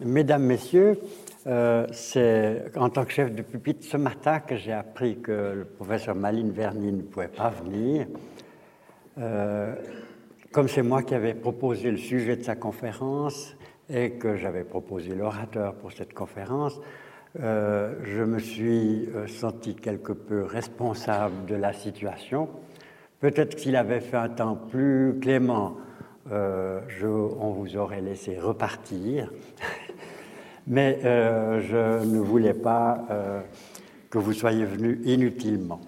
[0.00, 1.00] Mesdames, Messieurs,
[1.48, 5.64] euh, c'est en tant que chef de pupitre ce matin que j'ai appris que le
[5.64, 8.06] professeur Maline Verny ne pouvait pas venir.
[9.18, 9.74] Euh,
[10.52, 13.56] comme c'est moi qui avais proposé le sujet de sa conférence
[13.90, 16.80] et que j'avais proposé l'orateur pour cette conférence,
[17.40, 22.48] euh, je me suis senti quelque peu responsable de la situation.
[23.18, 25.76] Peut-être s'il avait fait un temps plus clément,
[26.30, 29.32] je, on vous aurait laissé repartir.
[30.68, 33.40] Mais euh, je ne voulais pas euh,
[34.10, 35.80] que vous soyez venus inutilement.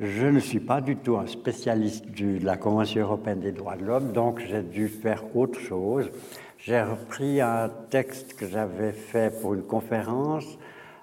[0.00, 3.84] Je ne suis pas du tout un spécialiste de la Convention européenne des droits de
[3.84, 6.10] l'homme, donc j'ai dû faire autre chose.
[6.58, 10.58] J'ai repris un texte que j'avais fait pour une conférence,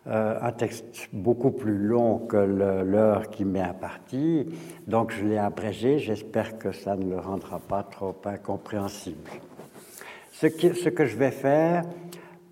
[0.08, 4.48] euh, un texte beaucoup plus long que l'heure qui m'est impartie,
[4.88, 6.00] donc je l'ai abrégé.
[6.00, 9.30] J'espère que ça ne le rendra pas trop incompréhensible.
[10.32, 11.84] Ce, que je vais faire,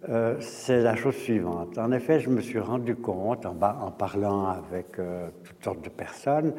[0.09, 1.77] euh, c'est la chose suivante.
[1.77, 6.53] En effet, je me suis rendu compte, en, parlant avec euh, toutes sortes de personnes,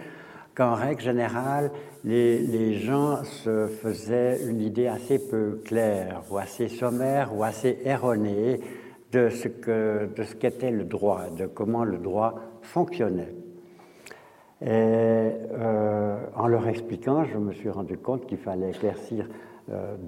[0.55, 1.71] qu'en règle générale,
[2.05, 8.61] les, gens se faisaient une idée assez peu claire, ou assez sommaire, ou assez erronée
[9.13, 9.49] de ce
[10.35, 13.35] qu'était le droit, de comment le droit fonctionnait.
[14.61, 19.27] Et euh, en leur expliquant, je me suis rendu compte qu'il fallait éclaircir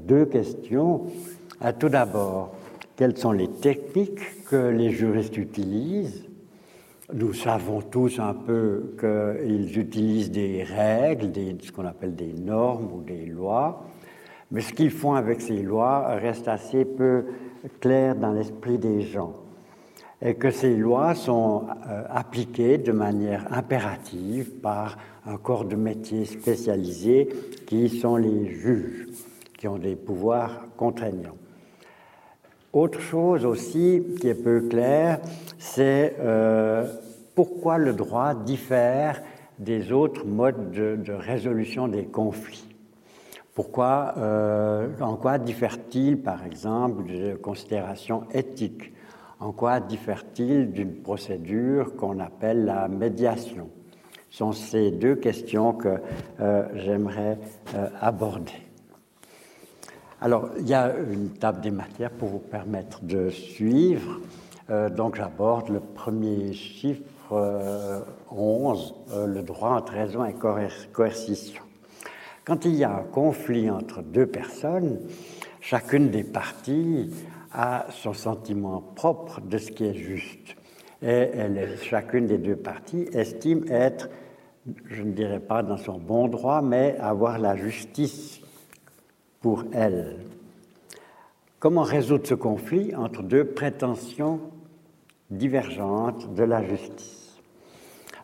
[0.07, 1.05] deux questions.
[1.79, 2.55] Tout d'abord,
[3.01, 6.29] quelles sont les techniques que les juristes utilisent.
[7.15, 13.01] Nous savons tous un peu qu'ils utilisent des règles, ce qu'on appelle des normes ou
[13.01, 13.87] des lois,
[14.51, 17.25] mais ce qu'ils font avec ces lois reste assez peu
[17.81, 19.33] clair dans l'esprit des gens
[20.21, 26.27] et que ces lois sont euh, appliquées de manière impérative par un corps de métier
[26.27, 27.31] spécialisé
[27.67, 29.07] qui sont les juges,
[29.57, 31.39] qui ont des pouvoirs contraignants.
[32.73, 35.19] Autre chose aussi qui est peu claire,
[35.59, 36.87] c'est euh,
[37.35, 39.21] pourquoi le droit diffère
[39.59, 42.69] des autres modes de, résolution des conflits?
[43.55, 48.93] Pourquoi, euh, en quoi diffère-t-il, par exemple, de considérations éthiques
[49.41, 53.69] En quoi diffère-t-il d'une procédure qu'on appelle la médiation?
[54.31, 55.99] Ce sont ces deux questions que
[56.39, 57.37] euh, j'aimerais
[58.01, 58.70] aborder.
[60.23, 64.21] Alors, il y a une table des matières pour vous permettre de suivre.
[64.69, 67.01] Euh, donc, j'aborde le premier chiffre,
[67.31, 70.35] 11, euh, euh, le droit entre raison et
[70.93, 71.63] coercition.
[72.45, 75.01] Quand il y a un conflit entre deux personnes,
[75.59, 77.11] chacune des parties
[77.55, 80.55] a son sentiment propre de ce qui est juste.
[81.01, 81.31] Et
[81.83, 84.11] chacune des deux parties estime être,
[84.85, 88.40] je ne dirais pas dans son bon droit, mais avoir la justice
[89.41, 90.17] pour elle.
[91.59, 94.41] Comment résoudre ce conflit entre deux prétentions
[95.31, 97.41] divergentes de la justice?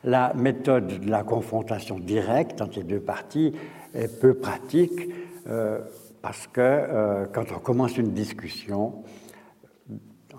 [0.04, 3.52] La méthode de la confrontation directe entre les deux parties
[3.94, 5.10] est peu pratique
[5.48, 5.80] euh,
[6.22, 9.02] parce que euh, quand on commence une discussion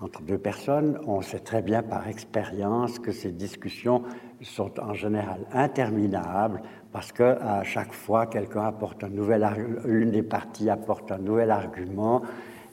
[0.02, 4.02] entre deux personnes, on sait très bien par expérience que ces discussions
[4.42, 9.46] sont en général interminables parce que à chaque fois quelqu'un apporte un nouvel
[9.84, 12.22] l'une des parties apporte un nouvel argument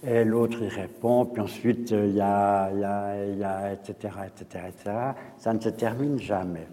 [0.03, 4.66] et l'autre y répond, puis ensuite y a, il y il y a etc., etc.,
[4.68, 4.96] etc.
[5.38, 6.68] Ça ne se termine jamais.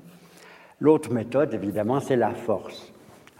[0.80, 2.91] L'autre méthode, évidemment, c'est la force.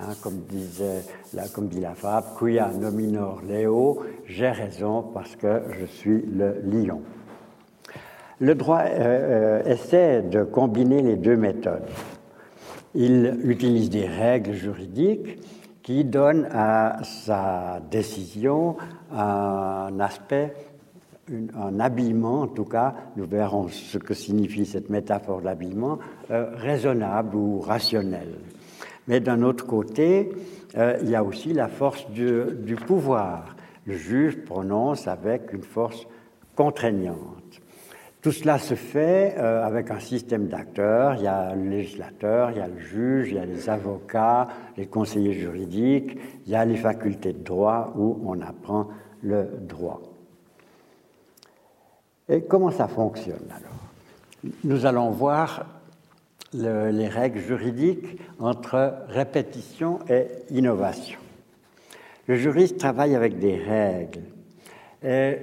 [0.03, 5.63] Hein, comme, disait, la, comme dit la fable, quia nominor leo, j'ai raison parce que
[5.79, 7.03] je suis le lion.
[8.41, 11.87] Le droit euh, euh, essaie de combiner les deux méthodes.
[12.97, 15.39] Il utilise des règles juridiques
[15.85, 18.77] qui donnent à sa décision
[19.13, 20.53] un aspect,
[21.31, 26.01] un habillement, en tout cas, nous verrons ce que signifie cette métaphore d'habillement,
[26.33, 28.39] euh, raisonnable ou rationnel.
[29.09, 30.33] Mais d'un autre côté,
[30.77, 33.57] euh, il y a aussi la force du, pouvoir.
[33.87, 36.07] Le juge prononce avec une force
[36.55, 37.61] contraignante.
[38.21, 41.17] Tout cela se fait euh, avec un système d'acteurs.
[41.17, 44.47] Il y a le législateur, il y a le juge, il y a les avocats,
[44.77, 46.17] les conseillers juridiques,
[46.47, 48.89] il y a les facultés de droit où on apprend
[49.23, 50.01] le droit.
[52.29, 54.53] Et comment ça fonctionne alors?
[54.65, 55.67] Nous allons voir
[56.55, 61.19] le, les règles juridiques entre répétition et innovation.
[62.27, 64.23] Le juriste travaille avec des règles.
[65.03, 65.39] Et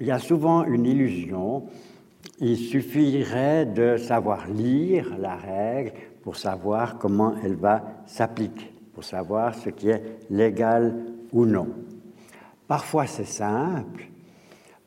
[0.00, 1.68] il y a souvent une illusion
[2.40, 5.92] il suffirait de savoir lire la règle
[6.22, 10.94] pour savoir comment elle va s'appliquer, pour savoir ce qui est légal
[11.32, 11.68] ou non.
[12.66, 14.08] Parfois c'est simple,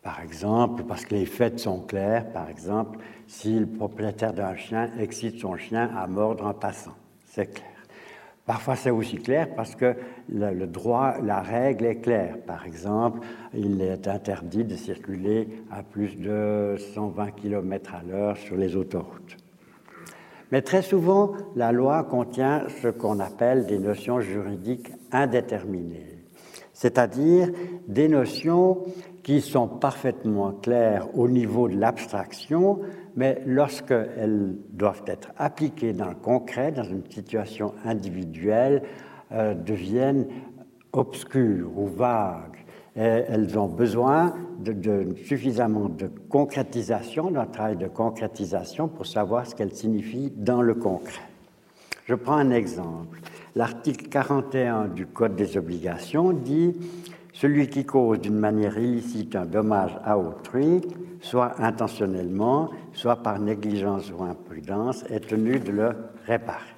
[0.01, 2.97] Par exemple, parce que les faits sont clairs, par exemple,
[3.31, 6.95] si le propriétaire d'un chien excite son chien à mordre en passant.
[7.25, 7.65] C'est clair.
[8.45, 9.95] Parfois, c'est aussi clair parce que
[10.27, 12.37] le, droit, la règle est claire.
[12.45, 13.19] Par exemple,
[13.53, 19.37] il est interdit de circuler à plus de 120 km à l'heure sur les autoroutes.
[20.51, 26.17] Mais très souvent, la loi contient ce qu'on appelle des notions juridiques indéterminées,
[26.73, 27.49] c'est-à-dire
[27.87, 28.83] des notions
[29.23, 32.79] qui sont parfaitement claires au niveau de l'abstraction,
[33.15, 38.83] mais lorsqu'elles doivent être appliquées dans le concret, dans une situation individuelle,
[39.31, 40.27] euh, deviennent
[40.93, 42.57] obscures ou vagues.
[42.93, 49.73] Elles ont besoin de, suffisamment de concrétisation, d'un travail de concrétisation pour savoir ce qu'elles
[49.73, 51.21] signifient dans le concret.
[52.05, 53.21] Je prends un exemple.
[53.55, 56.73] L'article 41 du Code des obligations dit
[57.33, 60.81] celui qui cause d'une manière illicite un dommage à autrui,
[61.21, 65.91] soit intentionnellement, soit par négligence ou imprudence, est tenu de le
[66.25, 66.75] réparer.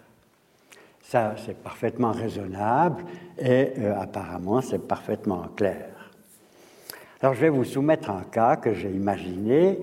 [1.01, 3.03] Ça, c'est parfaitement raisonnable
[3.37, 5.89] et euh, apparemment, c'est parfaitement clair.
[7.21, 9.79] Alors, je vais vous soumettre un cas que j'ai imaginé,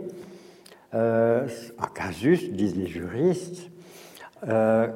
[0.94, 1.46] euh,
[1.78, 3.70] un casus, disent les juristes.
[4.46, 4.88] Euh,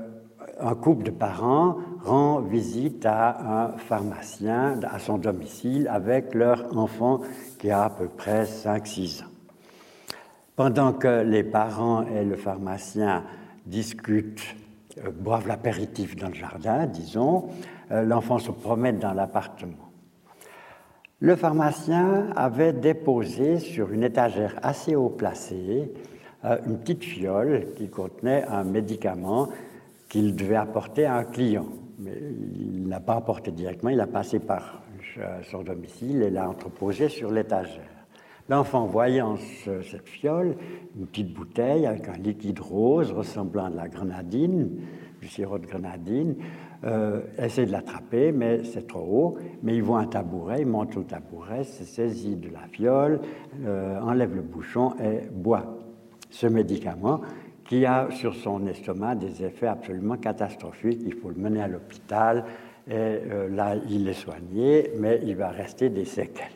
[0.61, 7.20] un couple de parents rend visite à un pharmacien à son domicile avec leur enfant
[7.58, 9.28] qui a à peu près 5-6 ans.
[10.56, 13.24] Pendant que les parents et le pharmacien
[13.66, 14.54] discutent,
[14.98, 17.48] euh, boivent l'apéritif dans le jardin, disons,
[17.90, 19.90] euh, l'enfant se promène dans l'appartement.
[21.20, 25.90] Le pharmacien avait déposé sur une étagère assez haut placée
[26.44, 29.48] euh, une petite fiole qui contenait un médicament
[30.08, 31.66] qu'il devait apporter à un client.
[32.04, 32.12] Mais
[32.56, 34.82] il n'a pas apporté directement, il a passé par
[35.50, 37.94] son domicile et l'a entreposé sur l'étagère.
[38.50, 40.56] L'enfant, voyant cette fiole,
[40.98, 44.70] une petite bouteille avec un liquide rose ressemblant à de la grenadine,
[45.22, 46.36] du sirop de grenadine,
[46.84, 49.38] euh, essaie de l'attraper, mais c'est trop haut.
[49.62, 53.20] Mais il voit un tabouret, il monte au tabouret, se saisit de la fiole,
[53.64, 55.78] euh, enlève le bouchon et boit
[56.28, 57.22] ce médicament
[57.64, 61.00] qui a sur son estomac des effets absolument catastrophiques.
[61.05, 62.44] Il faut le mener à l'hôpital
[62.87, 66.49] et euh, là, il est soigné, mais il va rester des séquelles.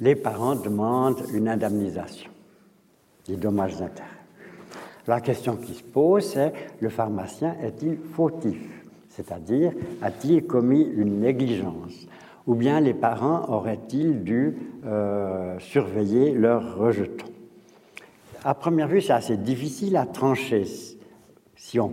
[0.00, 2.30] Les parents demandent une indemnisation,
[3.28, 4.08] des dommages intérêts.
[5.06, 8.58] La question qui se pose, c'est le pharmacien est-il fautif?
[9.10, 9.72] C'est-à-dire,
[10.02, 12.08] a-t-il commis une négligence?
[12.46, 17.33] Ou bien les parents auraient-ils dû euh, surveiller leurs rejetons
[18.44, 20.64] à première vue, c'est assez difficile à trancher
[21.56, 21.92] si on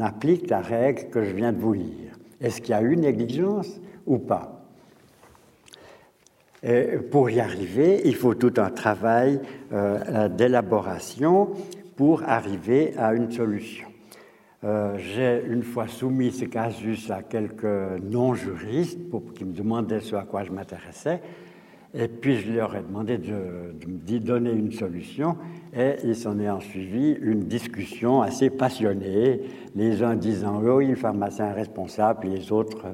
[0.00, 2.12] applique la règle que je viens de vous lire.
[2.40, 4.64] Est-ce qu'il y a eu négligence ou pas?
[6.62, 9.40] Et Pour y arriver, il faut tout un travail
[9.72, 11.50] euh, d'élaboration
[11.96, 13.86] pour arriver à une solution.
[14.64, 18.98] Euh, j'ai une fois soumis ce casus à quelques non-juristes
[19.34, 21.20] qui me demandaient ce à quoi je m'intéressais.
[21.98, 25.36] Et puis je leur ai demandé de, me donner une solution
[25.74, 29.40] et il s'en est en suivi une discussion assez passionnée,
[29.74, 32.86] les uns disant oui, le pharmacien est responsable, les autres,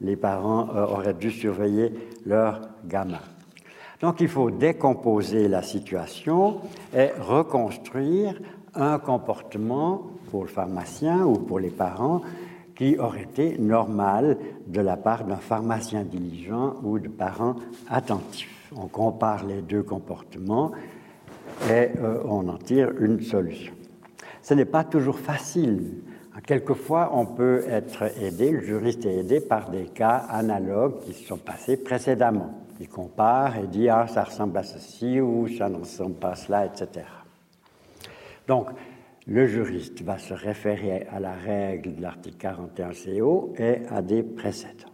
[0.00, 1.92] les parents euh, auraient dû surveiller
[2.24, 3.20] leur gamin.
[4.00, 6.60] Donc il faut décomposer la situation
[6.94, 8.40] et reconstruire
[8.74, 12.22] un comportement pour le pharmacien ou pour les parents
[12.74, 17.56] qui aurait été normal de la part d'un pharmacien diligent ou de parents
[17.88, 18.70] attentifs.
[18.76, 20.72] On compare les deux comportements
[21.70, 23.72] et euh, on en tire une solution.
[24.42, 26.02] Ce n'est pas toujours facile.
[26.46, 31.24] Quelquefois, on peut être aidé, le juriste est aidé par des cas analogues qui se
[31.24, 32.66] sont passés précédemment.
[32.78, 36.34] Il compare et dit ah ça ressemble à ceci ou ça ne ressemble pas à
[36.34, 37.06] cela, etc.
[38.46, 38.68] Donc
[39.26, 44.22] le juriste va se référer à la règle de l'article 41 CO et à des
[44.22, 44.92] précédents.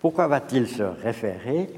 [0.00, 1.68] Pourquoi va-t-il se référer?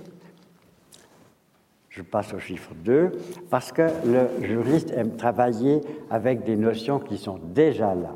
[1.89, 3.13] Je passe au chiffre 2,
[3.49, 8.15] parce que le juriste aime travailler avec des notions qui sont déjà là,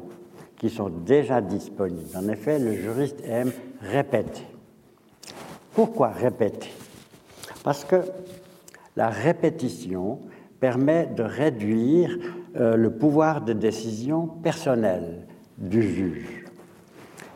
[0.57, 2.17] qui sont déjà disponibles.
[2.17, 4.45] En effet, le juriste aime répéter.
[5.73, 6.71] Pourquoi répéter?
[7.63, 8.03] Parce que
[8.97, 10.19] la répétition
[10.59, 12.19] permet de réduire
[12.57, 15.27] euh, le pouvoir de décision personnel
[15.59, 16.45] du juge.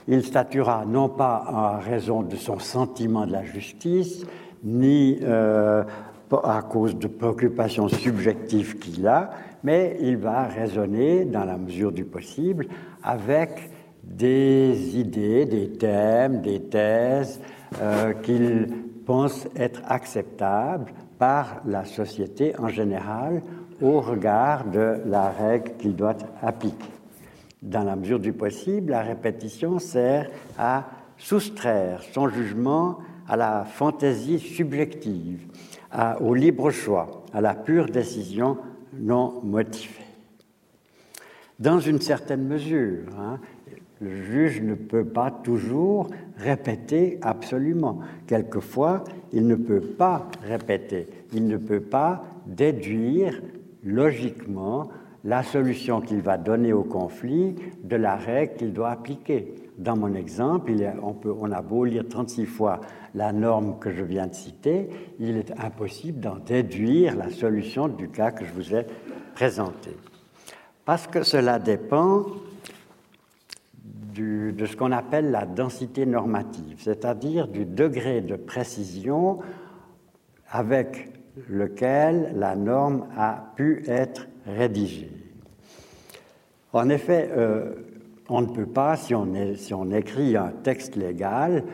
[0.08, 4.26] Il statuera non pas en raison de son sentiment de la justice,
[4.62, 5.84] ni euh,
[6.42, 9.30] à cause de préoccupations subjectives qu'il a,
[9.62, 12.66] mais il va raisonner, dans la mesure du possible,
[13.02, 13.70] avec
[14.02, 17.40] des idées, des thèmes, des thèses
[17.80, 18.68] euh, qu'il
[19.06, 23.42] pense être acceptable par la société en général
[23.80, 26.90] au regard de la règle qu'il doit appliquer.
[27.62, 30.84] Dans la mesure du possible, la répétition sert à
[31.16, 35.46] soustraire son jugement à la fantaisie subjective,
[36.20, 38.58] au libre choix, à la pure décision
[38.98, 40.04] non motivée.
[41.58, 43.38] Dans une certaine mesure, hein,
[44.00, 48.00] le juge ne peut pas toujours répéter absolument.
[48.26, 53.40] Quelquefois, il ne peut pas répéter, il ne peut pas déduire
[53.84, 54.88] logiquement
[55.24, 59.54] la solution qu'il va donner au conflit de la règle qu'il doit appliquer.
[59.78, 60.72] Dans mon exemple,
[61.02, 62.80] on, on, a beau lire 36 fois
[63.14, 64.88] la norme que je viens de citer,
[65.18, 68.86] il est impossible d'en déduire la solution du cas que je vous ai
[69.34, 69.90] présenté.
[70.84, 72.26] Parce que cela dépend
[74.14, 79.40] de ce qu'on appelle la densité normative, c'est-à-dire du degré de précision
[80.48, 81.13] avec
[81.48, 85.10] lequel la norme a pu être rédigée.
[86.72, 87.72] En effet, euh,
[88.28, 89.26] on ne peut pas, si on,
[89.56, 91.64] si on écrit un texte légal,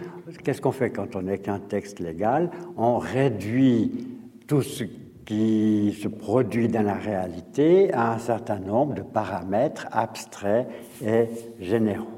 [0.43, 2.50] qu'est-ce qu'on fait quand on écrit un texte légal?
[2.76, 4.09] On réduit
[4.47, 4.85] tout ce
[5.25, 10.67] qui se produit dans la réalité à un certain nombre de paramètres abstraits
[11.05, 11.26] et
[11.61, 12.09] généraux.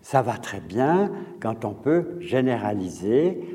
[0.00, 3.51] Ça va très bien quand on peut généraliser,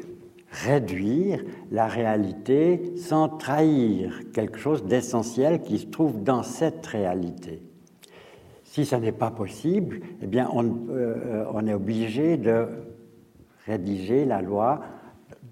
[0.65, 7.61] réduire la réalité sans trahir quelque chose d'essentiel qui se trouve dans cette réalité.
[8.63, 12.67] Si ça n'est pas possible, eh bien on, euh, est obligé de
[13.65, 14.81] rédiger la loi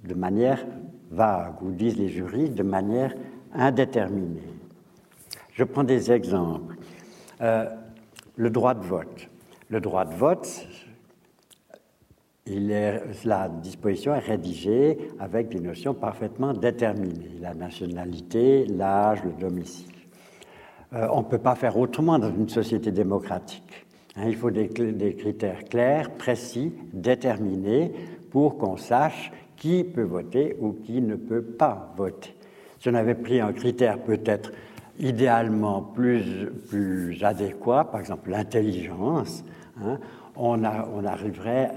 [0.04, 0.66] de manière
[1.12, 3.14] vague, ou disent les juristes, de manière
[3.54, 4.42] indéterminée.
[5.54, 6.76] Je prends des exemples.
[7.42, 7.66] Euh,
[8.36, 9.30] le droit de vote.
[9.70, 10.68] Le droit de vote,
[12.48, 19.92] la disposition est rédigée avec des notions parfaitement déterminées, la nationalité, l'âge, le domicile.
[20.94, 23.86] Euh, on ne peut pas faire autrement dans une société démocratique.
[24.16, 27.92] Hein, il faut des, critères clairs, précis, déterminés
[28.30, 32.36] pour qu'on sache qui peut voter ou qui ne peut pas voter.
[32.80, 34.52] Si on avait pris un critère peut-être
[35.00, 39.44] idéalement plus, plus adéquat, par exemple l'intelligence,
[39.82, 39.98] hein,
[40.38, 41.72] on, arriverait,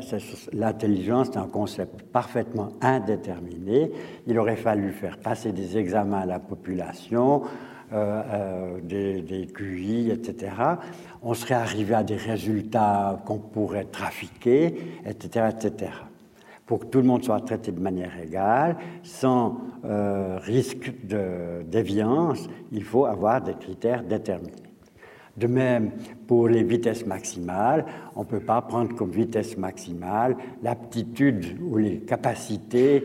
[0.52, 3.92] l'intelligence est un concept parfaitement indéterminé,
[4.26, 7.42] il aurait fallu faire passer des examens à la population,
[7.92, 10.52] euh, euh, des, des, QI, etc.,
[11.22, 14.74] on serait arrivé à des résultats qu'on pourrait trafiquer,
[15.06, 15.92] etc., etc.
[16.66, 22.46] Pour que tout le monde soit traité de manière égale, sans euh, risque de déviance,
[22.72, 24.52] il faut avoir des critères déterminés.
[25.38, 25.92] De même,
[26.28, 32.00] pour les vitesses maximales, on ne peut pas prendre comme vitesse maximale l'aptitude ou les
[32.00, 33.04] capacités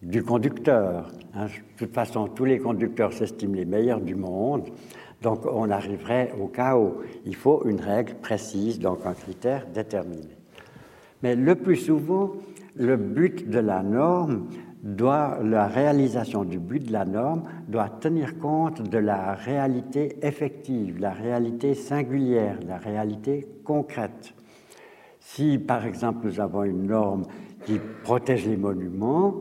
[0.00, 1.10] du conducteur.
[1.34, 1.46] Hein.
[1.46, 4.68] De toute façon, tous les conducteurs s'estiment les meilleurs du monde,
[5.20, 7.02] donc on arriverait au chaos.
[7.26, 10.36] Il faut une règle précise, donc un critère déterminé.
[11.24, 12.32] Mais le plus souvent,
[12.76, 14.46] le but de la norme
[14.82, 20.98] doit, la réalisation du but de la norme doit tenir compte de la réalité effective,
[20.98, 24.34] la réalité singulière, la réalité concrète.
[25.20, 27.24] Si, par exemple, nous avons une norme
[27.66, 29.34] qui protège les monuments,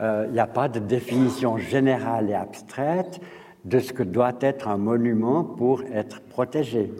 [0.00, 3.20] euh, il n'y a pas de définition générale et abstraite
[3.64, 6.92] de ce que doit être un monument pour être protégé.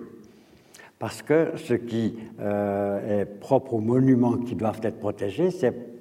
[0.99, 5.92] Parce que ce qui euh, est propre aux monuments qui doivent être protégés, c'est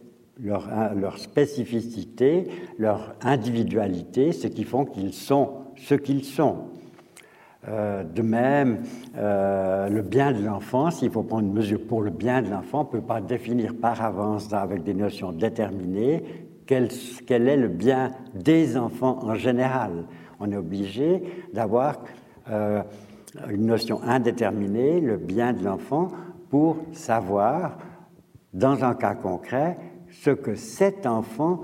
[0.41, 6.67] leur, spécificité, leur individualité, ce qui font qu'ils sont ce qu'ils sont.
[7.67, 8.81] Euh, de même,
[9.17, 12.81] euh, le bien de l'enfant, s'il faut prendre une mesure pour le bien de l'enfant,
[12.81, 16.23] on ne peut pas définir par avance avec des notions déterminées
[16.65, 16.87] quel,
[17.27, 20.05] quel, est le bien des enfants en général.
[20.39, 21.21] On est obligé
[21.53, 21.99] d'avoir
[22.49, 22.81] euh,
[23.49, 26.07] une notion indéterminée, le bien de l'enfant,
[26.49, 27.77] pour savoir,
[28.53, 29.77] dans un cas concret,
[30.11, 31.61] ce que cet enfant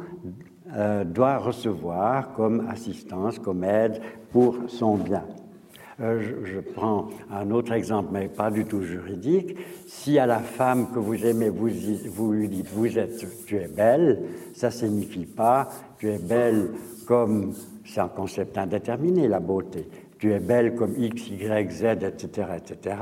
[0.76, 4.02] euh, doit recevoir comme assistance, comme aide
[4.32, 5.24] pour son bien.
[6.00, 9.58] Euh, je, prends un autre exemple, mais pas du tout juridique.
[9.88, 11.70] Si à la femme que vous aimez, vous,
[12.12, 14.22] vous lui dites vous êtes, tu es belle,
[14.54, 16.72] ça signifie pas tu es belle
[17.08, 17.54] comme
[17.86, 19.88] c'est un concept indéterminé, la beauté.
[20.20, 22.96] Tu es belle comme X, Y, Z, etc., etc.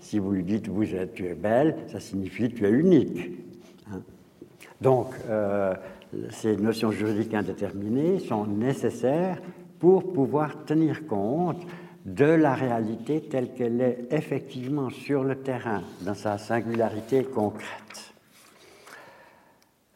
[0.00, 3.47] Si vous lui dites vous êtes, tu es belle, ça signifie tu es unique.
[4.80, 5.74] Donc, euh,
[6.30, 9.38] ces notions juridiques indéterminées sont nécessaires
[9.78, 11.62] pour pouvoir tenir compte
[12.06, 18.14] de la réalité telle qu'elle est effectivement sur le terrain, dans sa singularité concrète.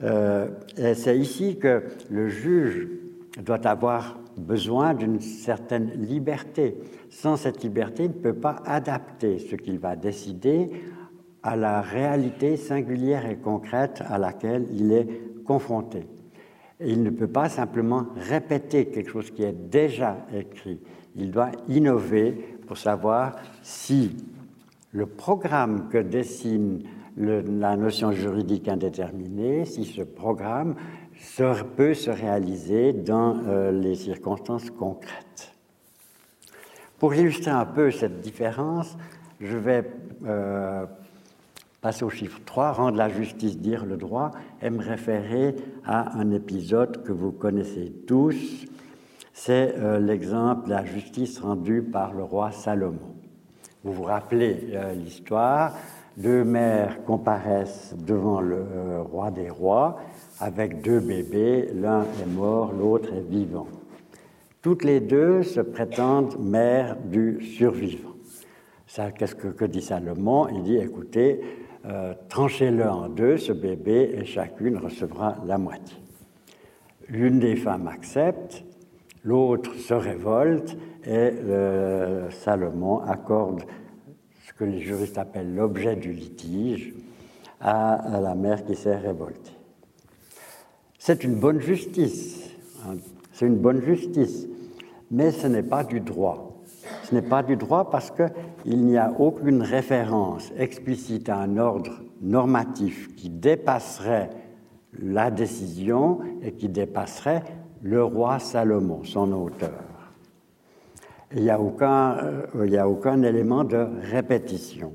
[0.02, 2.88] Euh, c'est ici que le juge
[3.40, 6.76] doit avoir besoin d'une certaine liberté.
[7.08, 10.70] Sans cette liberté, il ne peut pas adapter ce qu'il va décider
[11.42, 15.08] à la réalité singulière et concrète à laquelle il est
[15.44, 16.06] confronté.
[16.80, 20.80] il ne peut pas simplement répéter quelque chose qui est déjà écrit.
[21.16, 22.32] Il doit innover
[22.66, 24.16] pour savoir si
[24.92, 26.82] le programme que dessine
[27.16, 30.76] la notion juridique indéterminée, si ce programme
[31.76, 35.52] peut se réaliser dans euh, les circonstances concrètes.
[36.98, 38.96] Pour illustrer un peu cette différence,
[39.40, 39.84] je vais
[40.24, 40.86] euh,
[41.82, 44.30] passer au chiffre 3, rendre la justice, dire le droit,
[44.62, 48.66] et me référer à un épisode que vous connaissez tous.
[49.34, 53.14] C'est euh, l'exemple de la justice rendue par le roi Salomon.
[53.84, 55.74] Vous vous rappelez l'histoire
[56.16, 59.98] deux mères comparaissent devant le euh, roi des rois
[60.40, 63.66] avec deux bébés, l'un est mort, l'autre est vivant.
[64.60, 68.10] Toutes les deux se prétendent mères du survivant.
[69.16, 70.48] Qu'est-ce que, dit Salomon?
[70.48, 71.40] Il dit, écoutez,
[71.86, 75.96] euh, tranchez-le en deux, ce bébé, et chacune recevra la moitié.
[77.08, 78.64] L'une des femmes accepte,
[79.24, 83.64] l'autre se révolte, et euh, Salomon accorde
[84.62, 86.94] que les juristes appellent l'objet du litige,
[87.60, 89.56] à, la mère qui s'est révoltée.
[90.98, 92.50] C'est une bonne justice,
[92.84, 92.94] hein.
[93.32, 94.46] c'est une bonne justice,
[95.10, 96.51] mais ce n'est pas du droit.
[97.04, 102.02] Ce n'est pas du droit parce qu'il n'y a aucune référence explicite à un ordre
[102.20, 104.30] normatif qui dépasserait
[105.00, 107.42] la décision et qui dépasserait
[107.82, 109.92] le roi Salomon, son auteur
[111.34, 112.16] il n'y a, aucun,
[112.54, 114.92] euh, a aucun élément de répétition.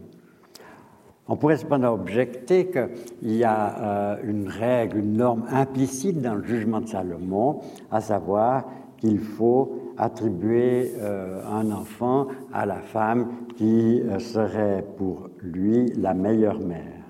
[1.28, 6.44] On pourrait cependant objecter qu'il y a euh, une règle, une norme implicite dans le
[6.44, 7.60] jugement de Salomon,
[7.92, 8.66] à savoir
[8.98, 16.60] qu'il faut attribuer euh, un enfant à la femme qui serait pour lui la meilleure
[16.60, 17.04] mère.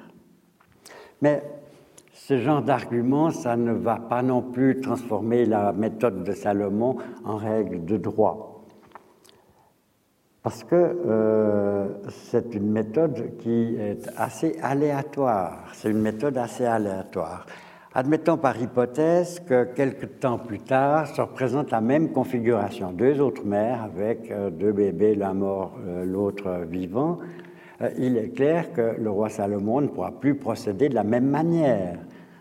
[1.22, 1.44] Mais
[2.14, 7.38] ce genre d'argument, ça ne va pas non plus transformer la méthode de Salomon en
[7.38, 8.58] règle de droit
[10.48, 15.66] parce que euh, c'est une méthode qui est assez aléatoire.
[15.74, 17.46] C'est une méthode assez aléatoire.
[18.00, 23.44] Admettons par hypothèse que quelques temps plus tard se représente la même configuration, deux autres
[23.44, 27.18] mères avec euh, deux bébés, l'un mort, euh, l'autre vivant.
[27.98, 31.98] il est clair que le roi Salomon ne pourra plus procéder de la même manière.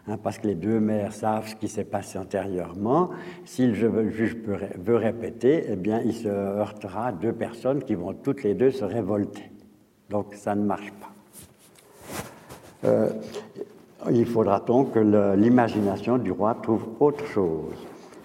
[0.08, 3.08] Hein, parce que les deux mères savent ce qui s'est passé antérieurement.
[3.46, 4.36] Si le juge
[4.76, 8.72] veut répéter, eh bien, il se heurtera à deux personnes qui vont toutes les deux
[8.72, 9.50] se révolter.
[10.10, 11.12] Donc, ça ne marche pas.
[12.84, 13.08] Euh,
[14.10, 17.74] il faudra donc que l'imagination du roi trouve autre chose.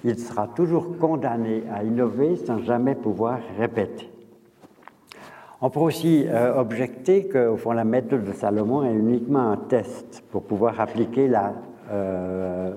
[0.04, 4.10] Il sera toujours condamné à innover sans jamais pouvoir répéter.
[5.64, 10.24] On peut aussi euh, objecter qu'au fond, la méthode de Salomon est uniquement un test
[10.32, 11.30] pour pouvoir appliquer
[11.92, 12.72] euh,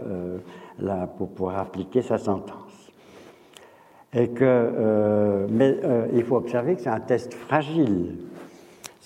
[0.82, 2.92] euh, pour pouvoir appliquer sa sentence.
[4.12, 5.76] Et que, mais
[6.12, 8.16] il faut observer que c'est un test fragile.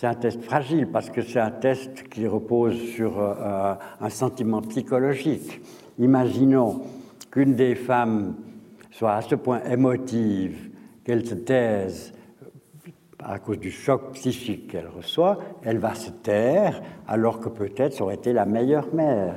[0.00, 5.60] C'est un test fragile parce que c'est un test qui repose sur un sentiment psychologique.
[5.98, 6.82] Imaginons
[7.32, 8.36] qu'une des femmes
[8.92, 10.70] soit à ce point émotive
[11.02, 12.12] qu'elle se taise
[13.18, 18.04] à cause du choc psychique qu'elle reçoit, elle va se taire alors que peut-être ça
[18.04, 19.34] aurait été la meilleure mère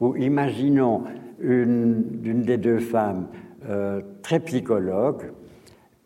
[0.00, 1.04] ou imaginons
[1.42, 3.26] une, des deux femmes
[3.68, 5.30] euh, très psychologue,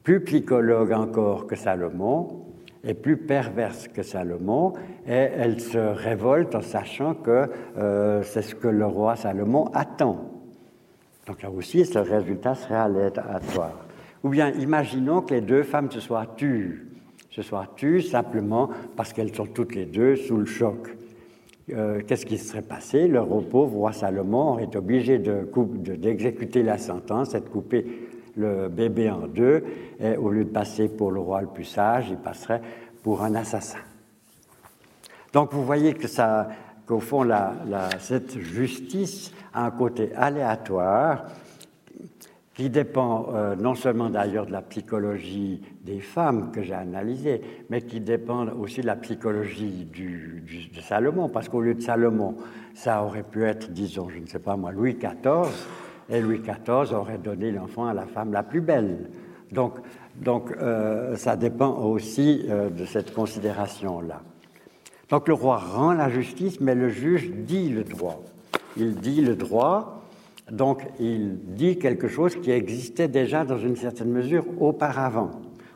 [0.03, 2.44] plus psychologue encore que Salomon,
[2.85, 4.75] et plus perverse que Salomon,
[5.07, 10.31] et elle se révolte en sachant que euh, c'est ce que le roi Salomon attend.
[11.27, 13.87] Donc là aussi, ce résultat serait aléatoire.
[14.23, 16.87] Ou bien imaginons que les deux femmes se soient tues,
[17.31, 20.95] se soient tues simplement parce qu'elles sont toutes les deux sous le choc.
[21.73, 23.09] Euh, qu'est-ce qui serait passé?
[23.09, 27.49] Le pauvre roi Salomon est obligé d'exécuter de, la sentence et de
[28.37, 29.65] le bébé en deux,
[30.01, 32.63] et au lieu de passer pour le roi le plus sage, il passerait
[33.03, 33.79] pour un assassin.
[35.33, 36.49] Donc vous voyez que ça,
[36.87, 37.29] qu'au fond,
[37.99, 41.25] cette justice a un côté aléatoire
[42.55, 47.83] qui dépend euh, non seulement d'ailleurs de la psychologie des femmes que j'ai analysées, mais
[47.83, 52.37] qui dépend aussi de la psychologie du, de Salomon, parce qu'au lieu de Salomon,
[52.75, 55.51] ça aurait pu être, disons, je ne sais pas moi, Louis XIV,
[56.09, 59.11] et Louis XIV aurait donné l'enfant à la femme la plus belle.
[59.53, 59.75] Donc,
[60.17, 64.23] donc euh, ça dépend aussi euh, de cette considération-là.
[65.09, 68.23] Donc le roi rend la justice, mais le juge dit le droit.
[68.77, 70.03] il dit le droit,
[70.51, 75.31] donc il dit quelque chose qui existait déjà dans une certaine mesure auparavant,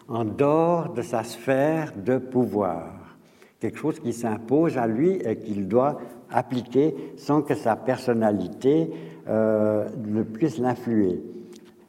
[0.08, 3.16] en dehors de sa sphère de pouvoir,
[3.60, 8.90] quelque chose qui s'impose à lui et qu'il doit appliquer sans que sa personnalité
[9.28, 11.20] euh, ne puisse l'influer.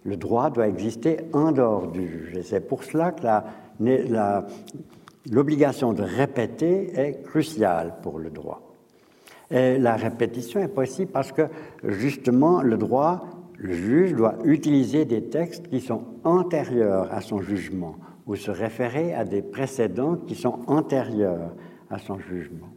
[0.03, 2.37] Le droit doit exister en dehors du juge.
[2.37, 3.25] Et c'est pour cela que
[5.29, 8.61] l'obligation de répéter est cruciale pour le droit.
[9.51, 11.43] Et la répétition est possible parce que
[11.83, 13.25] justement le droit,
[13.57, 19.13] le juge doit utiliser des textes qui sont antérieurs à son jugement ou se référer
[19.13, 21.55] à des précédents qui sont antérieurs
[21.89, 22.69] à son jugement.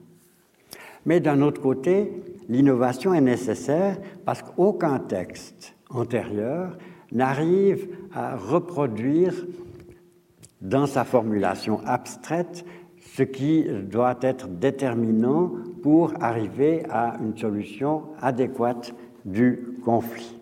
[1.05, 2.12] Mais d'un autre côté,
[2.48, 6.76] l'innovation est nécessaire parce qu'aucun texte antérieur
[7.12, 9.35] n'arrive à reproduire
[10.61, 12.64] dans sa formulation abstraite
[13.14, 15.52] ce qui doit être déterminant
[15.83, 20.38] pour arriver à une solution adéquate du conflit.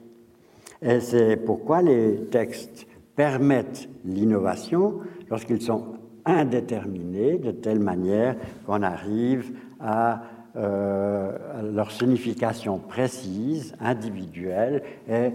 [0.83, 2.87] Et c'est pourquoi les textes
[3.17, 8.37] permettent l'innovation lorsqu'ils sont indéterminés de telle manière
[8.67, 10.23] qu'on arrive à,
[10.57, 11.33] euh,
[11.73, 15.31] leur signification précise, individuelle et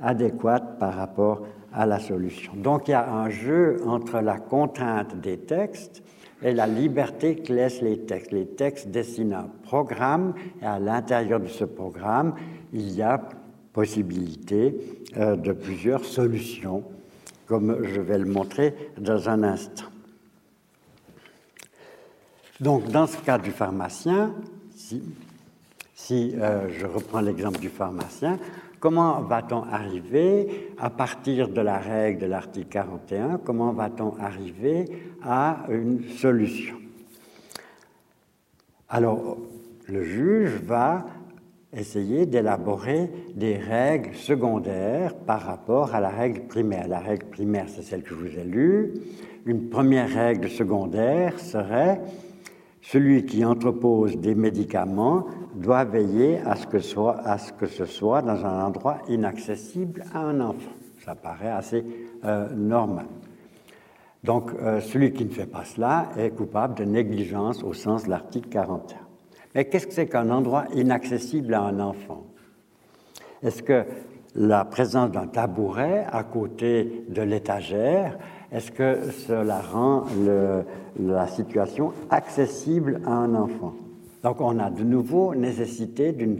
[0.00, 2.52] adéquate par rapport à la solution.
[2.56, 6.02] Donc il y a un jeu entre la contrainte des textes
[6.42, 8.32] et la liberté que laissent les textes.
[8.32, 12.34] Les textes dessinent un programme et à l'intérieur de ce programme,
[12.72, 13.20] il y a
[13.72, 14.76] possibilité
[15.16, 16.84] euh, de plusieurs solutions,
[17.46, 19.86] comme je vais le montrer dans un instant.
[22.60, 24.34] Donc, dans ce cas du pharmacien,
[24.76, 28.38] si, euh, je reprends l'exemple du pharmacien,
[28.84, 34.84] Comment va-t-on arriver, à partir de la règle de l'article 41, comment va-t-on arriver
[35.22, 36.76] à une solution?
[38.90, 39.38] Alors,
[39.88, 41.06] le juge va
[41.72, 46.86] essayer d'élaborer des règles secondaires par rapport à la règle primaire.
[46.86, 48.92] La règle primaire, c'est celle que je vous ai lue.
[49.46, 52.02] Une première règle secondaire serait
[52.84, 58.98] celui qui entrepose des médicaments doit veiller à ce, que ce soit dans un endroit
[59.08, 60.72] inaccessible à un enfant.
[61.02, 61.84] Ça paraît assez
[62.24, 63.06] euh, normal.
[64.22, 68.10] Donc, euh, celui qui ne fait pas cela est coupable de négligence au sens de
[68.10, 68.98] l'article 41.
[69.54, 72.24] Mais qu'est-ce que c'est qu'un endroit inaccessible à un enfant?
[73.42, 73.84] Est-ce que
[74.34, 78.18] la présence d'un tabouret à côté de l'étagère,
[78.54, 80.04] est-ce que cela rend
[80.96, 83.74] la situation accessible à un enfant?
[84.22, 86.38] Donc on a de nouveau nécessité d'une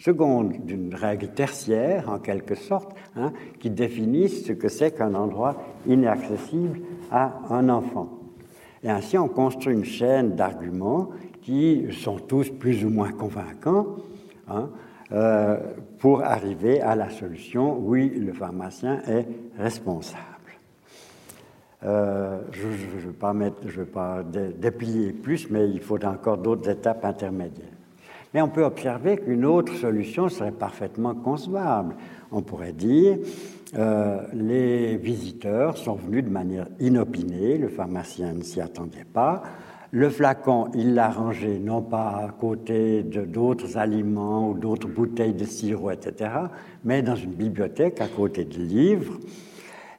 [0.00, 5.62] seconde, d'une règle tertiaire en quelque sorte, hein, qui définisse ce que c'est qu'un endroit
[5.86, 6.80] inaccessible
[7.12, 8.08] à un enfant.
[8.82, 13.86] Et ainsi on construit une chaîne d'arguments qui sont tous plus ou moins convaincants
[14.48, 14.70] hein,
[15.12, 15.56] euh,
[16.00, 20.31] pour arriver à la solution oui, le pharmacien est responsable.
[21.84, 24.22] Euh, je ne veux pas,
[24.56, 27.66] déplier plus, mais il faut encore d'autres étapes intermédiaires.
[28.34, 31.96] Mais on peut observer qu'une autre solution serait parfaitement concevable.
[32.30, 33.18] On pourrait dire,
[33.76, 39.42] euh, les visiteurs sont venus de manière inopinée, le pharmacien ne s'y attendait pas.
[39.90, 45.44] Le flacon, il l'a rangé non pas à côté d'autres aliments ou d'autres bouteilles de
[45.44, 46.30] sirop, etc.,
[46.84, 49.18] mais dans une bibliothèque à côté de livres.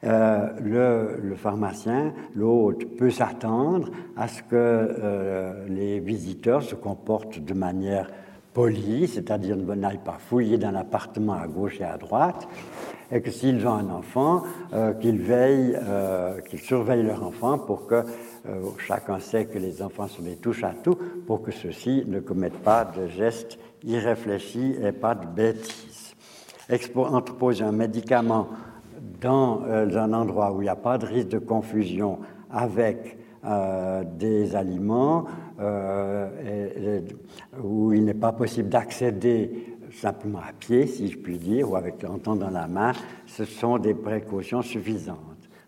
[0.05, 7.53] Euh, le, pharmacien, l'hôte, peut s'attendre à ce que euh, les visiteurs se comportent de
[7.53, 8.09] manière
[8.53, 12.47] polie, c'est-à-dire ne n'aillent pas fouiller dans l'appartement à gauche et à droite,
[13.11, 15.77] et que s'ils ont un enfant, euh, qu'ils veillent,
[16.49, 18.03] qu'ils surveillent leur enfant pour que
[18.79, 22.61] chacun sait que les enfants sont des touches à tout, pour que ceux-ci ne commettent
[22.61, 26.13] pas de gestes irréfléchis et pas de bêtises.
[26.95, 28.49] entreposer un médicament
[29.21, 34.03] dans euh, un endroit où il n'y a pas de risque de confusion avec euh,
[34.17, 35.25] des aliments,
[35.59, 37.01] euh,
[37.61, 42.01] où il n'est pas possible d'accéder simplement à pied, si je puis dire, ou avec
[42.01, 42.93] l'entend dans la main,
[43.25, 45.17] ce sont des précautions suffisantes.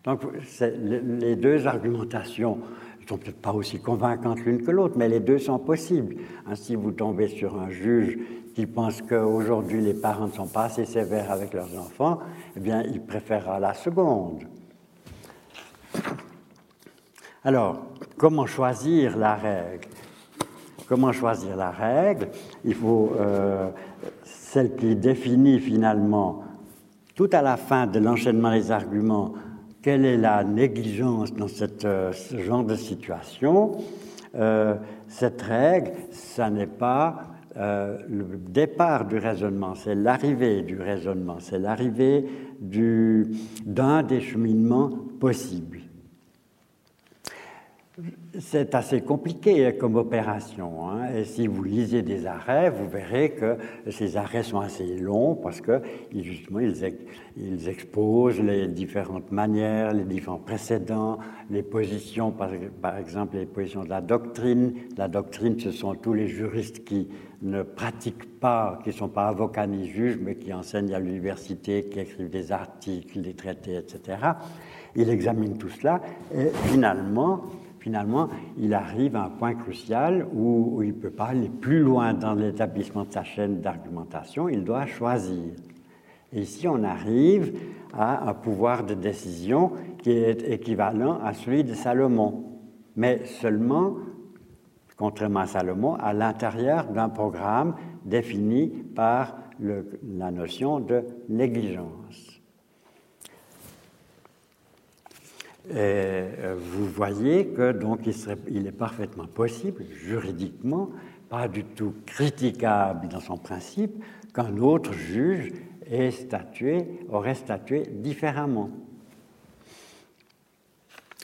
[0.03, 0.21] Donc
[0.61, 2.59] les deux argumentations
[3.01, 6.15] ne sont peut-être pas aussi convaincantes l'une que l'autre, mais les deux sont possibles.
[6.47, 8.17] Ainsi, vous tombez sur un juge
[8.55, 12.19] qui pense qu'aujourd'hui les parents ne sont pas assez sévères avec leurs enfants,
[12.55, 14.45] eh bien, il préférera la seconde.
[17.43, 17.85] Alors,
[18.17, 19.89] comment choisir la règle?
[20.87, 22.29] Comment choisir la règle?
[22.63, 23.69] Il faut euh,
[24.23, 26.43] celle qui définit finalement,
[27.13, 29.33] tout à la fin de l'enchaînement des arguments,
[29.81, 33.77] quelle est la négligence dans cette, euh, ce genre de situation?
[34.35, 34.75] Euh,
[35.07, 41.59] cette règle, ça n'est pas euh, le départ du raisonnement, c'est l'arrivée du raisonnement, c'est
[41.59, 42.25] l'arrivée
[42.59, 44.89] d'un des cheminements
[45.19, 45.79] possibles.
[48.39, 50.89] C'est assez compliqué comme opération.
[50.89, 51.15] Hein.
[51.15, 53.55] Et si vous lisez des arrêts, vous verrez que
[53.89, 55.81] ces arrêts sont assez longs parce que
[56.13, 62.49] justement ils, exposent les différentes manières, les différents précédents, les positions, par,
[62.81, 64.73] par, exemple les positions de la doctrine.
[64.97, 67.07] La doctrine, ce sont tous les juristes qui
[67.41, 71.85] ne pratiquent pas, qui ne sont pas avocats ni juges, mais qui enseignent à l'université,
[71.85, 74.17] qui écrivent des articles, des traités, etc.
[74.95, 76.01] Il examine tout cela
[76.33, 77.41] et finalement,
[77.79, 82.13] finalement, il arrive à un point crucial où, il ne peut pas aller plus loin
[82.13, 85.53] dans l'établissement de sa chaîne d'argumentation, il doit choisir.
[86.33, 87.57] Et ici, on arrive
[87.93, 92.43] à un pouvoir de décision qui est équivalent à celui de Salomon,
[92.95, 93.95] mais seulement,
[94.97, 102.41] contrairement à Salomon, à l'intérieur d'un programme défini par la notion de négligence.
[105.69, 108.01] Et euh, vous voyez que donc
[108.47, 110.91] il, est parfaitement possible, juridiquement,
[111.27, 114.03] pas du tout critiquable dans son principe,
[114.33, 115.53] qu'un autre juge
[115.89, 118.69] ait statué, aurait statué différemment.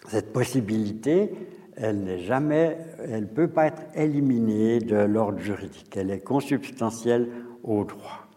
[0.07, 1.31] Cette possibilité,
[1.81, 5.97] elle n'est jamais, elle ne peut pas être éliminée de l'ordre juridique.
[5.97, 7.27] Elle est consubstantielle
[7.63, 8.27] au droit.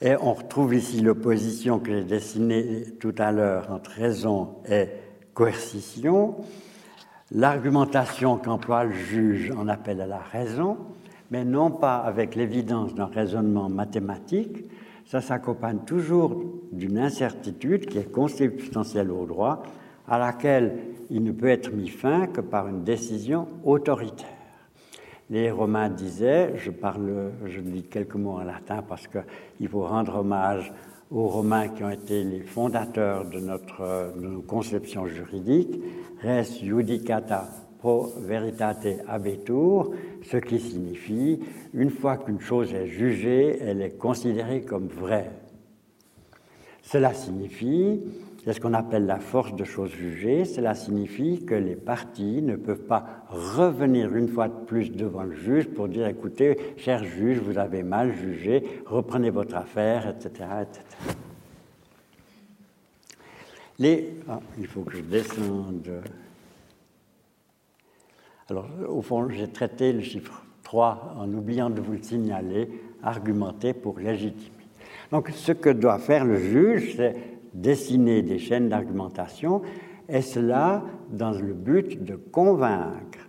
[0.00, 4.86] Et on retrouve ici l'opposition que j'ai dessinée tout à l'heure entre raison et
[5.34, 6.36] coercition.
[7.32, 10.78] L'argumentation qu'emploie le juge en appelle à la raison,
[11.30, 14.64] mais non pas avec l'évidence d'un raisonnement mathématique.
[15.04, 16.40] Ça s'accompagne toujours
[16.70, 19.62] d'une incertitude qui est consubstantielle au droit,
[20.10, 20.72] à laquelle
[21.08, 24.26] il ne peut être mis fin que par une décision autoritaire.
[25.30, 30.16] Les Romains disaient, je parle, je dis quelques mots en latin parce qu'il faut rendre
[30.16, 30.72] hommage
[31.12, 35.80] aux Romains qui ont été les fondateurs de, notre, de nos conceptions juridiques,
[36.22, 39.92] res judicata pro veritate habetur,
[40.22, 41.40] ce qui signifie,
[41.72, 45.30] une fois qu'une chose est jugée, elle est considérée comme vraie.
[46.82, 48.00] Cela signifie
[48.44, 50.46] c'est ce qu'on appelle la force de chose jugée.
[50.46, 55.34] Cela signifie que les parties ne peuvent pas revenir une fois de plus devant le
[55.34, 60.48] juge pour dire écoutez, cher juge, vous avez mal jugé, reprenez votre affaire, etc.
[63.78, 66.02] Les, ah, il faut que je descende.
[68.48, 72.68] Alors, au fond, j'ai traité le chiffre 3 en oubliant de vous le signaler,
[73.02, 74.50] argumenter pour légitimer.
[75.10, 77.16] Donc, ce que doit faire le juge, c'est
[77.54, 79.62] dessiner des chaînes d'argumentation,
[80.08, 83.28] et cela dans le but de convaincre.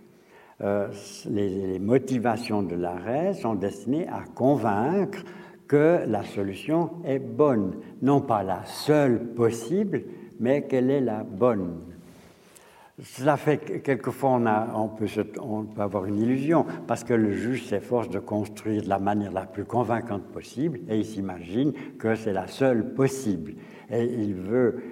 [0.62, 0.88] Euh,
[1.28, 5.24] les, motivations de l'arrêt sont destinées à convaincre
[5.66, 10.04] que la solution est bonne, non pas la seule possible,
[10.38, 11.91] mais qu'elle est la bonne.
[13.04, 14.40] Cela fait que quelquefois
[14.74, 19.32] on, peut avoir une illusion parce que le juge s'efforce de construire de la manière
[19.32, 23.54] la plus convaincante possible et il s'imagine que c'est la seule possible
[23.90, 24.82] et il veut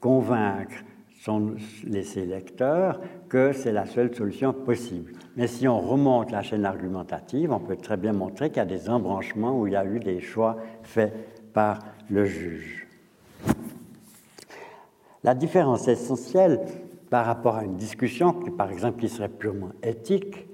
[0.00, 0.74] convaincre
[1.84, 5.12] les, ses lecteurs que c'est la seule solution possible.
[5.36, 8.66] Mais si on remonte la chaîne argumentative, on peut très bien montrer qu'il y a
[8.66, 11.78] des embranchements où il y a eu des choix faits par
[12.10, 12.86] le juge.
[15.24, 16.60] La différence essentielle
[17.16, 20.46] par rapport à une discussion, qui, par exemple, qui serait purement éthique,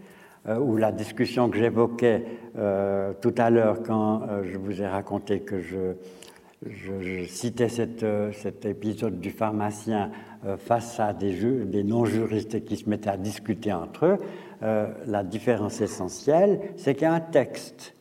[0.47, 2.25] euh, ou la discussion que j'évoquais
[2.57, 9.19] euh, tout à l'heure quand euh, je vous ai raconté que je citais cet épisode
[9.19, 10.13] du pharmacien
[10.59, 14.19] face à des, non-juristes qui se mettaient à discuter entre eux.
[14.61, 17.97] La différence essentielle, c'est qu'il y a un texte,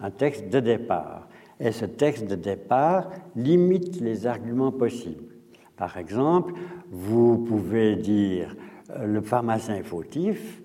[0.00, 1.28] un texte de départ.
[1.60, 5.35] Et ce texte de départ limite les arguments possibles.
[5.76, 6.54] Par exemple,
[6.90, 8.56] vous pouvez dire
[9.04, 10.62] le pharmacien est fautif,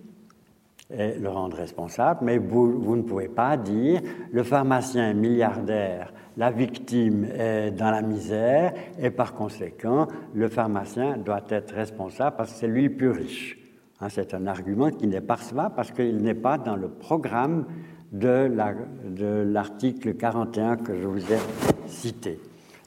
[0.93, 6.11] et le rendre responsable, mais vous, vous, ne pouvez pas dire le pharmacien est milliardaire
[6.37, 12.53] la victime est dans la misère et par conséquent, le pharmacien doit être responsable parce
[12.53, 13.57] que c'est lui le plus riche.
[13.99, 17.65] Hein, c'est un argument qui n'est pas recevable parce qu'il n'est pas dans le programme
[18.11, 21.37] de l'article 41 que je vous ai
[21.85, 22.39] cité.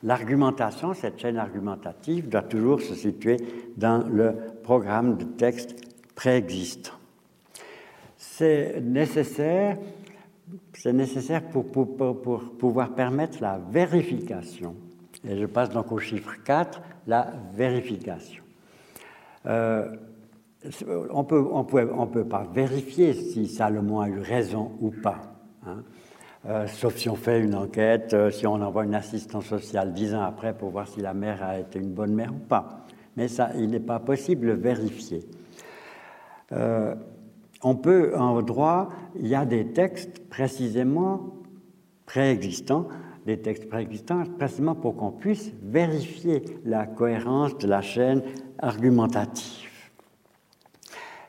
[0.04, 3.38] L'argumentation, cette chaîne argumentative, doit toujours se situer
[3.76, 5.74] dans le programme de texte
[6.14, 6.92] préexistant.
[8.16, 9.76] C'est nécessaire
[10.74, 14.74] c'est nécessaire pour, pouvoir permettre la vérification.
[15.26, 18.42] Et je passe donc au chiffre 4, la vérification.
[19.46, 19.88] Euh,
[21.10, 25.34] on ne peut pas vérifier si Salomon a eu raison ou pas.
[25.66, 25.82] Hein.
[26.46, 30.14] Euh, sauf si on fait une enquête, euh, si on envoie une assistance sociale dix
[30.14, 32.84] ans après pour voir si la mère a été une bonne mère ou pas.
[33.16, 35.20] Mais ça, il n'est pas possible de vérifier.
[36.52, 36.94] Euh,
[37.62, 41.34] on peut, en droit, il y a des textes précisément
[42.04, 42.88] préexistants,
[43.24, 48.22] des textes préexistants précisément pour qu'on puisse vérifier la cohérence de la chaîne
[48.58, 49.70] argumentative.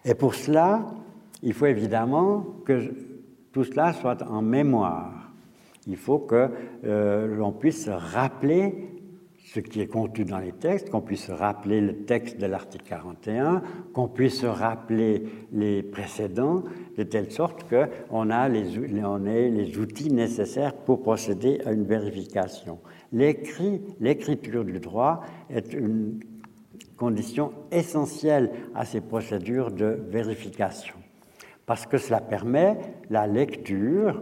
[0.03, 0.85] Et pour cela,
[1.41, 2.91] il faut évidemment que
[3.55, 5.31] tout cela soit en mémoire.
[5.87, 6.49] Il faut que
[6.83, 8.89] euh, l'on puisse rappeler
[9.45, 13.61] ce qui est contenu dans les textes, qu'on puisse rappeler le texte de l'article 41,
[13.93, 16.65] qu'on puisse rappeler les précédents,
[16.97, 18.49] de telle sorte qu'on ait
[19.49, 22.79] les outils nécessaires pour procéder à une vérification.
[23.13, 26.19] L'écrit, l'écriture du droit est une
[26.97, 30.95] condition essentielle à ces procédures de vérification
[31.65, 32.77] parce que cela permet
[33.09, 34.21] la lecture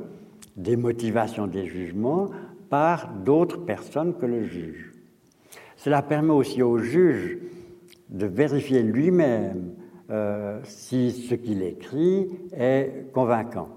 [0.56, 2.30] des motivations des jugements
[2.70, 4.92] par d'autres personnes que le juge.
[5.76, 7.38] Cela permet aussi au juge
[8.10, 9.74] de vérifier lui-même
[10.10, 13.70] euh, si ce qu'il écrit est convaincant.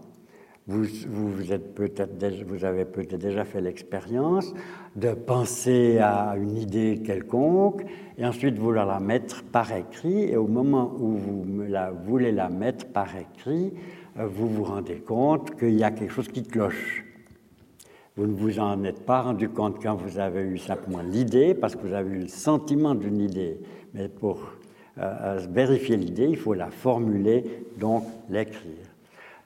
[0.69, 4.53] Vous, avez peut-être déjà fait l'expérience
[4.97, 7.85] de penser à une idée quelconque
[8.19, 10.25] et ensuite vouloir la mettre par écrit.
[10.25, 11.45] Et au moment où vous
[12.05, 13.75] voulez la mettre par écrit,
[14.19, 17.05] euh, vous vous rendez compte qu'il y a quelque chose qui cloche.
[18.17, 21.77] Vous ne vous en êtes pas rendu compte quand vous avez eu simplement l'idée, parce
[21.77, 23.61] que vous avez eu le sentiment d'une idée.
[23.95, 24.41] Mais pour
[24.99, 28.86] euh, vérifier l'idée, il faut la formuler, donc l'écrire.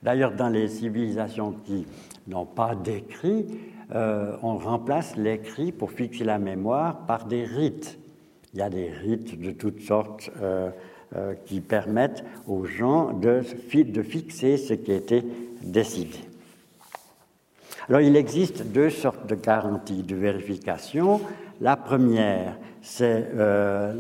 [0.03, 1.87] D'ailleurs, dans les civilisations qui
[2.27, 3.47] n'ont pas d'écrit,
[3.95, 7.99] euh, on remplace l'écrit pour fixer la mémoire par des rites.
[8.55, 10.71] Il y a des rites de toutes sortes euh,
[11.17, 13.43] euh, qui permettent aux gens de,
[13.75, 15.25] de fixer ce qui a été
[15.63, 16.19] décidé.
[17.89, 21.21] Alors, il existe deux sortes de garanties de vérification.
[21.61, 23.93] La première, c'est la,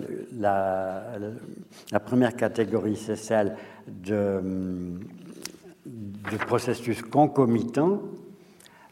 [1.92, 4.40] la, première catégorie, c'est celle de
[6.28, 8.00] du processus concomitant.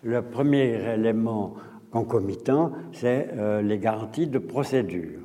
[0.02, 1.54] Le premier élément
[1.90, 5.20] concomitant, c'est euh, les garanties de procédure.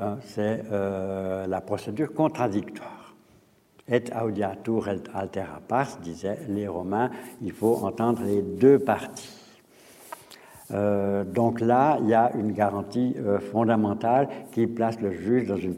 [0.00, 3.14] Hein, c'est euh, la procédure contradictoire.
[3.86, 7.10] Et audiatur et altera pars, disaient les Romains,
[7.42, 9.28] il faut entendre les deux parties.
[10.70, 13.14] Euh, donc là, il y a une garantie
[13.52, 15.76] fondamentale qui place le juge dans une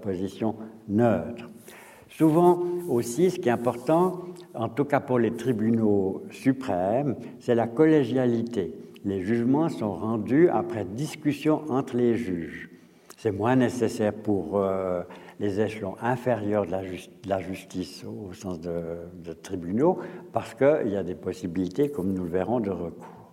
[0.00, 0.54] position
[0.88, 1.50] neutre.
[2.16, 4.20] Souvent aussi, ce qui est important,
[4.54, 8.74] en tout cas pour les tribunaux suprêmes, c'est la collégialité.
[9.04, 12.70] Les jugements sont rendus après discussion entre les juges.
[13.16, 15.02] C'est moins nécessaire pour euh,
[15.40, 16.72] les échelons inférieurs de
[17.26, 18.72] la, justice au sens de,
[19.24, 19.98] de tribunaux
[20.32, 23.32] parce qu'il y a des possibilités, comme nous le verrons, de recours.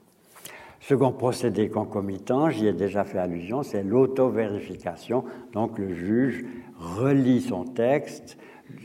[0.82, 5.24] Second procédé concomitant, j'y ai déjà fait allusion, c'est l'auto-vérification.
[5.54, 6.44] Donc le juge
[6.80, 8.38] relit son texte,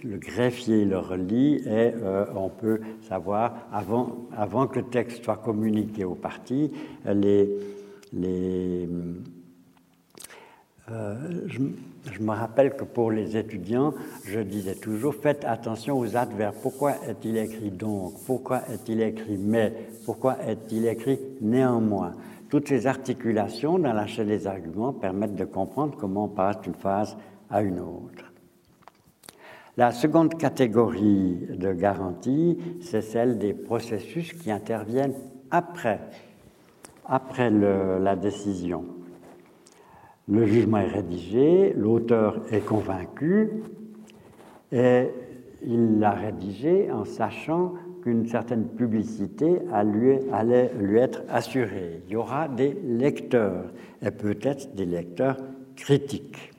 [0.05, 6.05] le greffier le relit et euh, on peut savoir, avant, que le texte soit communiqué
[6.05, 6.73] aux parties,
[10.89, 11.17] euh,
[11.49, 11.59] je,
[12.13, 13.93] je, me rappelle que pour les étudiants,
[14.25, 16.55] je disais toujours faites attention aux adverbes.
[16.63, 18.15] Pourquoi est-il écrit donc?
[18.25, 19.73] Pourquoi est-il écrit mais?
[20.05, 22.15] Pourquoi est-il écrit néanmoins?
[22.49, 26.75] Toutes ces articulations dans la chaîne des arguments permettent de comprendre comment on passe d'une
[26.75, 27.17] phase
[27.51, 28.33] à une autre.
[29.79, 35.13] La seconde catégorie de garantie, c'est celle des processus qui interviennent
[35.51, 36.01] après,
[37.11, 38.87] la décision.
[40.29, 43.51] Le jugement est rédigé, l'auteur est convaincu
[44.73, 45.11] et
[45.63, 52.01] il l'a rédigé en sachant qu'une certaine publicité allait lui être assurée.
[52.07, 53.67] Il y aura des lecteurs
[54.01, 55.37] et peut-être des lecteurs
[55.77, 56.56] critiques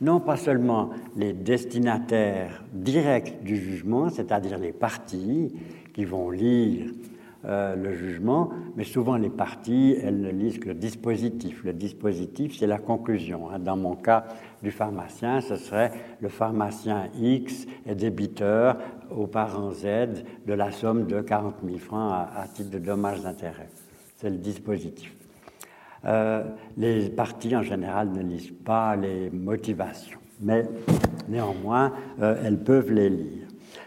[0.00, 5.52] non pas seulement les destinataires directs du jugement, c'est-à-dire les parties
[5.92, 6.86] qui vont lire
[7.46, 11.64] euh, le jugement, mais souvent les parties, elles ne lisent que le dispositif.
[11.64, 13.50] Le dispositif, c'est la conclusion.
[13.50, 13.58] Hein.
[13.58, 14.26] Dans mon cas
[14.62, 15.90] du pharmacien, ce serait
[16.20, 18.76] le pharmacien X est débiteur
[19.10, 23.22] au parent Z de la somme de 40 000 francs à, à titre de dommages
[23.22, 23.68] d'intérêt.
[24.16, 25.19] C'est le dispositif.
[26.06, 26.44] Euh,
[26.76, 30.64] les parties en général ne lisent pas les motivations, mais
[31.28, 31.92] néanmoins,
[32.22, 33.46] euh, elles peuvent les lire.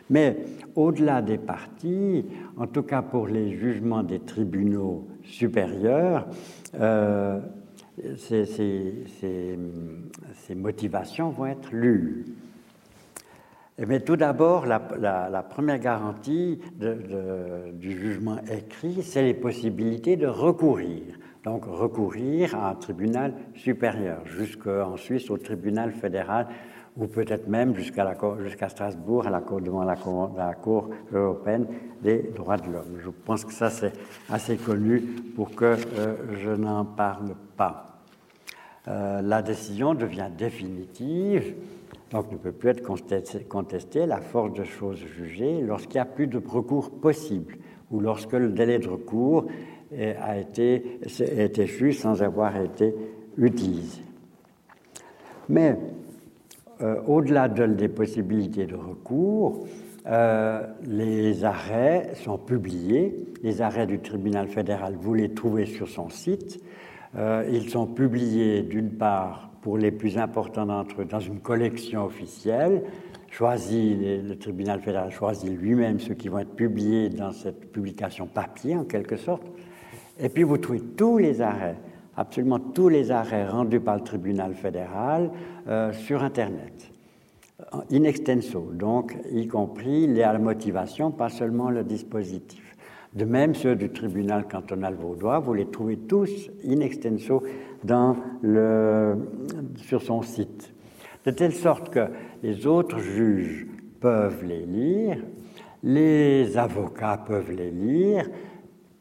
[0.09, 0.37] Mais
[0.75, 2.25] au-delà des parties,
[2.57, 6.27] en tout cas pour les jugements des tribunaux supérieurs,
[6.79, 7.39] euh,
[8.17, 9.57] ces,
[10.55, 12.25] motivations vont être lues.
[13.87, 14.79] mais tout d'abord, la,
[15.49, 21.01] première garantie du jugement écrit, c'est les possibilités de recourir.
[21.43, 26.47] Donc recourir à un tribunal supérieur, jusqu'en Suisse au tribunal fédéral,
[26.95, 31.67] ou peut-être même jusqu'à Strasbourg, à la cour, devant la cour, européenne
[32.01, 32.99] des droits de l'homme.
[33.03, 33.93] Je pense que ça c'est
[34.29, 34.99] assez connu
[35.35, 37.97] pour que euh, je n'en parle pas.
[38.87, 41.55] Euh, la décision devient définitive
[42.13, 42.83] donc ne peut plus être
[43.49, 47.57] contesté la force de choses jugées lorsqu'il n'y a plus de recours possible
[47.89, 49.47] ou lorsque le délai de recours
[50.19, 52.93] a été, est sans avoir été
[53.37, 54.01] utilisé.
[55.49, 55.77] Mais
[56.81, 59.65] euh, au-delà des possibilités de recours,
[60.05, 63.15] euh, les arrêts sont publiés.
[63.41, 66.61] Les arrêts du tribunal fédéral, vous les trouvez sur son site.
[67.15, 72.05] Euh, ils sont publiés d'une part pour les plus importants d'entre eux dans une collection
[72.05, 72.83] officielle,
[73.29, 78.75] choisi, le tribunal fédéral choisit lui-même ceux qui vont être publiés dans cette publication papier
[78.75, 79.49] en quelque sorte,
[80.19, 81.77] et puis vous trouvez tous les arrêts,
[82.15, 85.31] absolument tous les arrêts rendus par le tribunal fédéral
[85.67, 86.91] euh, sur Internet,
[87.91, 92.63] in extenso, donc y compris la motivation, pas seulement le dispositif.
[93.13, 97.43] De même, ceux du tribunal cantonal vaudois, vous les trouvez tous in extenso
[99.77, 100.73] sur son site.
[101.25, 102.07] De telle sorte que
[102.41, 103.67] les autres juges
[103.99, 105.23] peuvent les lire,
[105.83, 108.27] les avocats peuvent les lire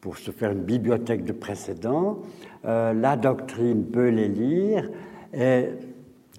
[0.02, 2.18] pour se faire une bibliothèque de précédents,
[2.66, 4.90] euh, la doctrine peut les lire,
[5.32, 5.68] et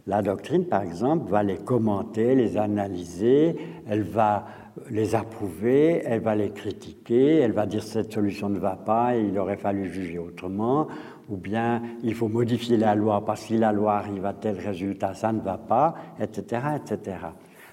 [0.06, 3.56] la doctrine, par exemple, va les commenter, les analyser,
[3.88, 4.46] elle va
[4.90, 9.22] les approuver, elle va les critiquer, elle va dire cette solution ne va pas et
[9.22, 10.88] il aurait fallu juger autrement,
[11.30, 14.60] ou bien il faut modifier la loi parce que si la loi arrive à tel
[14.60, 17.18] résultat, ça ne va pas, etc., etc.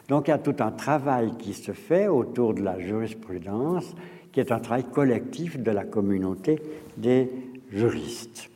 [0.09, 3.95] Donc il y a tout un travail qui se fait autour de la jurisprudence,
[4.33, 6.61] qui est un travail collectif de la communauté
[6.97, 7.31] des
[7.73, 8.51] juristes.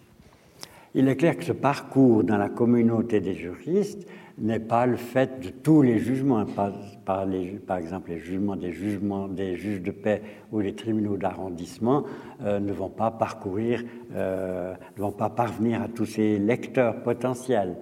[0.95, 4.07] Il est clair que ce parcours dans la communauté des juristes
[4.39, 6.73] n'est pas le fait de tous les jugements, par,
[7.05, 7.27] par,
[7.67, 10.23] par exemple les jugements des jugements des juges de paix
[10.53, 12.05] ou les tribunaux d'arrondissement
[12.43, 17.77] euh, ne vont pas parcourir, euh, ne vont pas parvenir à tous ces lecteurs potentiels.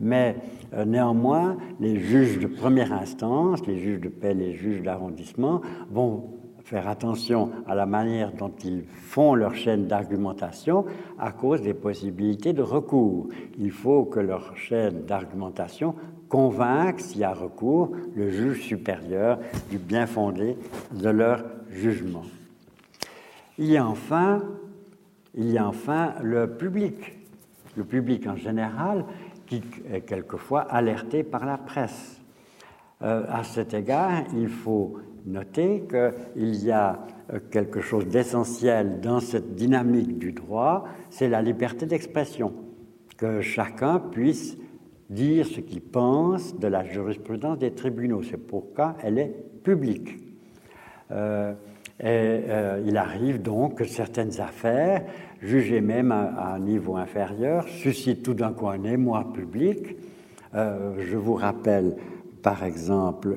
[0.00, 0.36] Mais
[0.74, 6.24] euh, néanmoins, les juges de première instance, les juges de paix, les juges d'arrondissement vont
[6.64, 10.86] faire attention à la manière dont ils font leur chaîne d'argumentation
[11.18, 13.28] à cause des possibilités de recours.
[13.58, 15.94] Il faut que leur chaîne d'argumentation
[16.28, 19.38] convainque, s'il y a recours, le juge supérieur
[19.70, 20.56] du bien fondé
[20.92, 22.24] de leur jugement.
[23.58, 24.42] Il y a enfin,
[25.34, 27.18] il y a enfin le public,
[27.76, 29.04] le public en général,
[29.46, 29.62] qui
[29.92, 32.20] est quelquefois alerté par la presse.
[33.02, 34.96] Euh, à cet égard, il faut
[35.26, 36.98] noter qu'il y a
[37.32, 42.52] euh, quelque chose d'essentiel dans cette dynamique du droit, c'est la liberté d'expression,
[43.16, 44.58] que chacun puisse
[45.08, 48.22] dire ce qu'il pense de la jurisprudence des tribunaux.
[48.22, 50.18] C'est pourquoi elle est publique.
[51.10, 51.52] Euh,
[52.00, 55.04] et euh, il arrive donc que certaines affaires,
[55.40, 59.96] jugées même à, un niveau inférieur, suscitent tout d'un coup un émoi public.
[60.54, 61.96] je vous rappelle,
[62.42, 63.36] par exemple,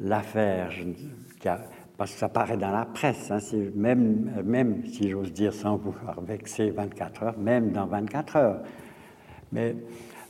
[0.00, 0.70] l'affaire,
[1.96, 3.38] parce que ça paraît dans la presse, hein,
[3.74, 8.62] même, même si j'ose dire sans vouloir vexer 24 heures, même dans 24 heures.
[9.52, 9.74] Mais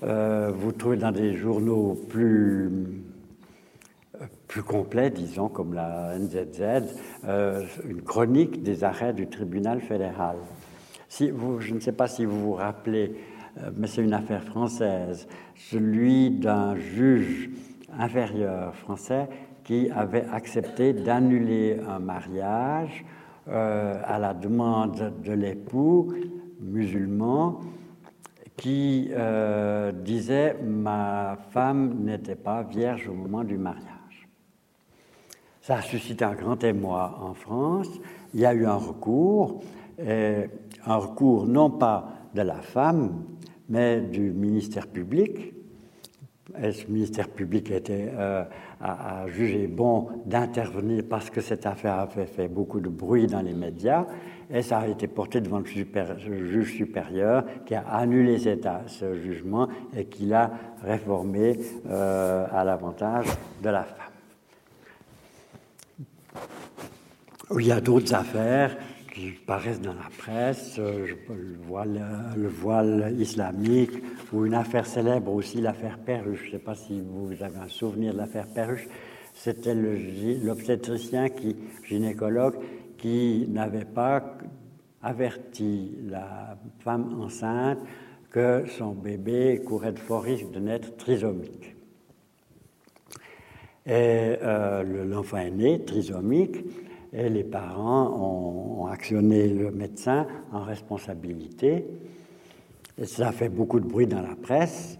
[0.03, 2.71] euh, vous trouvez dans des journaux plus,
[4.47, 6.85] plus complets, disons, comme la NZZ,
[7.25, 10.37] euh, une chronique des arrêts du tribunal fédéral.
[11.09, 13.15] Si vous, je ne sais pas si vous vous rappelez,
[13.59, 17.51] euh, mais c'est une affaire française, celui d'un juge
[17.99, 19.29] inférieur français
[19.69, 23.05] qui avait accepté d'annuler un mariage
[23.49, 26.11] euh, à la demande de l'époux
[26.59, 27.61] musulman
[28.57, 34.27] qui euh, disait ma femme n'était pas vierge au moment du mariage.
[35.61, 37.91] Ça a suscité un grand émoi en France.
[38.33, 39.61] Il y a eu un recours,
[39.99, 43.23] un recours non pas de la femme,
[43.69, 45.53] mais du ministère public.
[46.63, 48.45] Et ce ministère public était euh,
[48.81, 53.55] a, jugé bon d'intervenir parce que cette affaire avait fait beaucoup de bruit dans les
[53.55, 54.07] médias
[54.51, 55.65] et ça a été porté devant le,
[56.45, 60.51] juge supérieur qui a annulé ce jugement et qui l'a
[60.83, 61.59] réformé
[61.89, 63.27] euh, à l'avantage
[63.63, 64.09] de la femme.
[67.59, 68.77] Il y a d'autres affaires
[69.19, 72.01] qui paraissent dans la presse, euh, le voile,
[72.37, 73.91] le voile islamique,
[74.33, 76.43] ou une affaire célèbre aussi, l'affaire Perruche.
[76.43, 78.87] Je ne sais pas si vous avez un souvenir de l'affaire Perruche.
[79.35, 82.59] C'était l'obstétricien qui, gynécologue,
[82.97, 84.39] qui n'avait pas
[85.03, 87.79] averti la femme enceinte
[88.31, 91.75] que son bébé courait de fort risque de naître trisomique.
[93.87, 96.57] Et euh, l'enfant est né trisomique,
[97.13, 101.85] et les parents ont, actionné le médecin en responsabilité.
[102.97, 104.99] Et ça fait beaucoup de bruit dans la presse,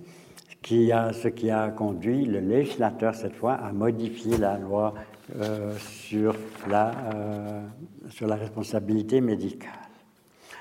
[0.93, 4.95] a, ce qui a conduit le législateur cette fois à modifier la loi
[5.37, 6.35] euh, sur,
[6.69, 7.63] la, euh,
[8.11, 9.73] sur la responsabilité médicale.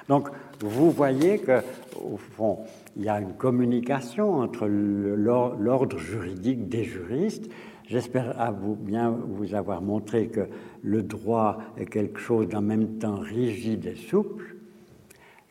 [0.08, 0.30] Donc,
[0.62, 1.60] vous voyez que,
[2.02, 2.60] au fond,
[2.96, 7.50] il y a une communication entre l'ordre juridique des juristes
[7.88, 10.48] J'espère vous, bien vous avoir montré que
[10.84, 14.58] le droit est quelque chose d'en même temps rigide et souple,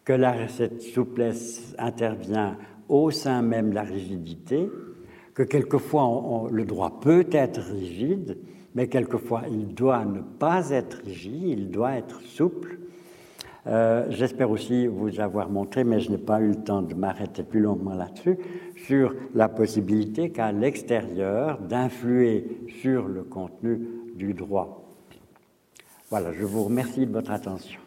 [0.04, 0.14] que
[0.48, 2.58] cette souplesse intervient
[2.90, 4.68] au sein même de la rigidité,
[5.32, 8.36] que quelquefois le droit peut être rigide,
[8.74, 12.78] mais quelquefois il doit ne pas être rigide, il doit être souple,
[13.66, 17.42] euh, j'espère aussi vous avoir montré, mais je n'ai pas eu le temps de m'arrêter
[17.42, 18.38] plus longuement là-dessus,
[18.86, 23.80] sur la possibilité qu'à l'extérieur d'influer sur le contenu
[24.14, 24.84] du droit.
[26.10, 27.80] Voilà, je vous remercie de votre attention.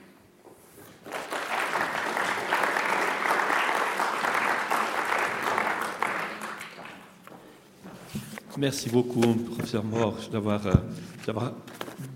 [8.57, 10.73] Merci beaucoup, professeur Morge, d'avoir euh,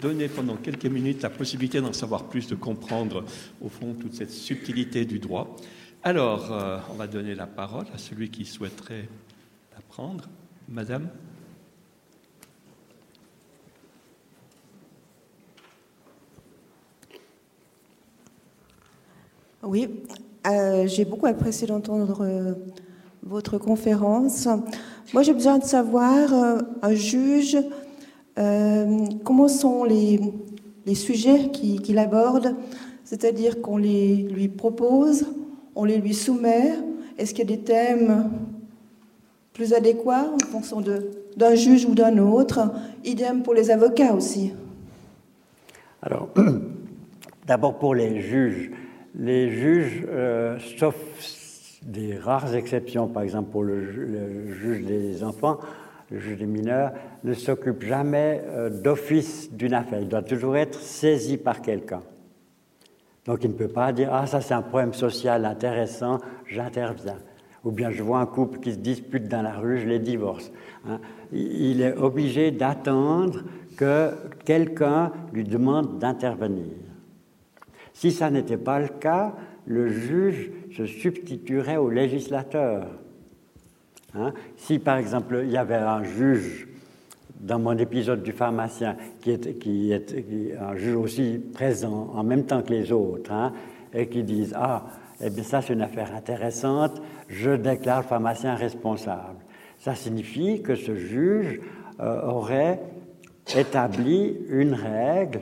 [0.01, 3.25] donner pendant quelques minutes la possibilité d'en savoir plus, de comprendre
[3.61, 5.55] au fond toute cette subtilité du droit.
[6.05, 9.07] Alors, euh, on va donner la parole à celui qui souhaiterait
[9.73, 10.25] la prendre.
[10.67, 11.07] Madame
[19.63, 19.87] Oui,
[20.45, 22.53] euh, j'ai beaucoup apprécié d'entendre euh,
[23.23, 24.49] votre conférence.
[25.13, 26.33] Moi, j'ai besoin de savoir,
[26.81, 27.57] un juge
[28.37, 30.19] euh, comment sont les,
[30.95, 32.55] sujets qu'il aborde
[33.03, 35.25] C'est-à-dire qu'on les lui propose,
[35.75, 36.73] on les lui soumet.
[37.17, 38.31] Est-ce qu'il y a des thèmes
[39.53, 40.83] plus adéquats en fonction
[41.37, 42.71] d'un juge ou d'un autre?
[43.05, 44.53] Idem pour les avocats aussi.
[46.01, 46.29] Alors,
[47.47, 48.71] d'abord pour les juges.
[49.15, 50.95] Les juges, euh, sauf
[51.83, 55.59] des rares exceptions, par exemple pour le juge des enfants,
[56.11, 56.91] le juge des mineurs,
[57.23, 59.99] ne s'occupe jamais euh, d'office d'une affaire.
[60.01, 62.01] Il doit toujours être saisi par quelqu'un.
[63.25, 67.17] Donc il ne peut pas dire Ah, ça c'est un problème social intéressant, j'interviens.
[67.63, 70.51] Ou bien je vois un couple qui se dispute dans la rue, je les divorce.
[70.87, 70.99] Hein.
[71.31, 73.43] Il est obligé d'attendre
[73.77, 74.11] que
[74.43, 76.65] quelqu'un lui demande d'intervenir.
[77.93, 79.33] Si ça n'était pas le cas,
[79.65, 82.87] le juge se substituerait au législateur.
[84.15, 84.33] Hein?
[84.57, 86.67] Si par exemple il y avait un juge
[87.39, 92.71] dans mon épisode du pharmacien qui est, un juge aussi présent en même temps que
[92.71, 93.53] les autres hein,
[93.93, 94.85] et qui disent ah
[95.21, 99.39] eh bien ça c'est une affaire intéressante, je déclare le pharmacien responsable.
[99.79, 101.61] Ça signifie que ce juge
[101.99, 102.79] euh, aurait
[103.55, 105.41] établi une règle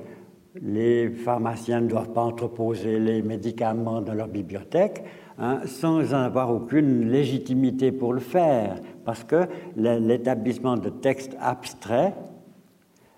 [0.59, 5.03] les pharmaciens ne doivent pas entreposer les médicaments dans leur bibliothèque,
[5.43, 12.13] Hein, sans avoir aucune légitimité pour le faire, parce que l'établissement de textes abstraits,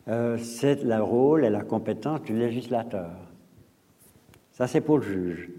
[0.08, 3.12] euh, c'est le rôle et la compétence du législateur.
[4.54, 5.50] Ça, c'est pour le juge.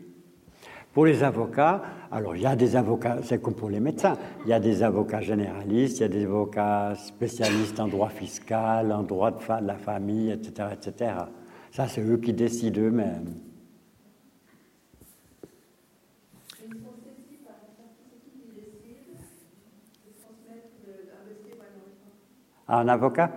[0.95, 4.49] Pour les avocats, alors il y a des avocats, c'est comme pour les médecins, il
[4.49, 9.03] y a des avocats généralistes, il y a des avocats spécialistes en droit fiscal, en
[9.03, 11.13] droit de la famille, etc., etc.
[11.73, 13.35] Ça, c'est eux qui décident eux-mêmes.
[22.69, 23.31] Un avocat?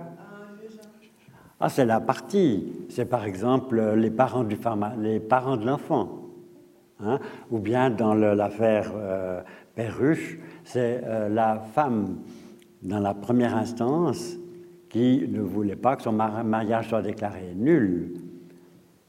[1.60, 2.86] Ah, c'est la partie.
[2.90, 4.58] C'est par exemple les parents, du
[5.00, 6.10] les parents de l'enfant.
[7.00, 7.20] Hein?
[7.52, 9.42] Ou bien dans l'affaire euh,
[9.76, 12.20] Perruche, c'est euh, la femme
[12.82, 14.36] dans la première instance
[14.90, 18.14] qui ne voulait pas que son mariage soit déclaré nul.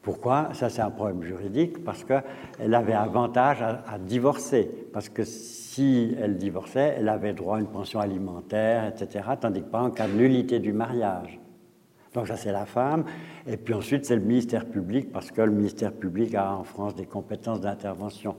[0.02, 0.50] Pourquoi?
[0.54, 4.70] Ça, c'est un problème juridique parce qu'elle avait avantage à, divorcer.
[4.92, 9.68] Parce que si elle divorçait, elle avait droit à une pension alimentaire, etc., tandis que
[9.68, 11.38] pas en cas de nullité du mariage.
[12.14, 13.04] Donc ça, c'est la femme.
[13.46, 16.94] Et puis ensuite, c'est le ministère public, parce que le ministère public a en France
[16.94, 18.36] des compétences d'intervention.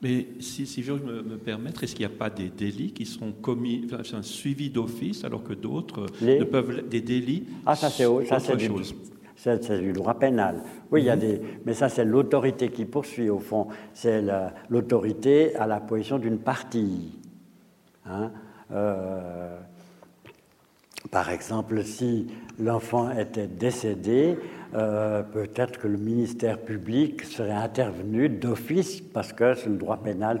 [0.00, 3.04] Mais si, si je me, me permettre, est-ce qu'il n'y a pas des délits qui
[3.04, 7.90] sont commis, enfin, un suivi d'office, alors que d'autres ne peuvent des délits Ah, ça
[7.90, 8.94] c'est autre chose.
[9.34, 10.62] c'est du droit pénal.
[10.92, 13.66] Oui, il y a des, mais ça c'est l'autorité qui poursuit au fond.
[13.92, 14.22] C'est
[14.70, 17.18] l'autorité à la position d'une partie.
[18.06, 18.30] Hein.
[18.70, 19.58] Euh,
[21.10, 22.26] par exemple, si
[22.58, 24.36] l'enfant était décédé,
[24.74, 30.40] euh, peut-être que le ministère public serait intervenu d'office parce que le droit pénal,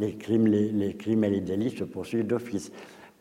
[0.00, 2.72] les crimes, les, crimes et les délits se poursuivent d'office.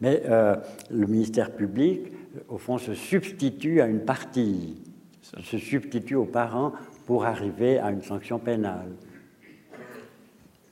[0.02, 0.56] Mais euh,
[0.90, 2.12] le ministère public,
[2.48, 4.78] au fond, se substitue à une partie,
[5.22, 6.74] se substitue aux parents
[7.06, 8.92] pour arriver à une sanction pénale.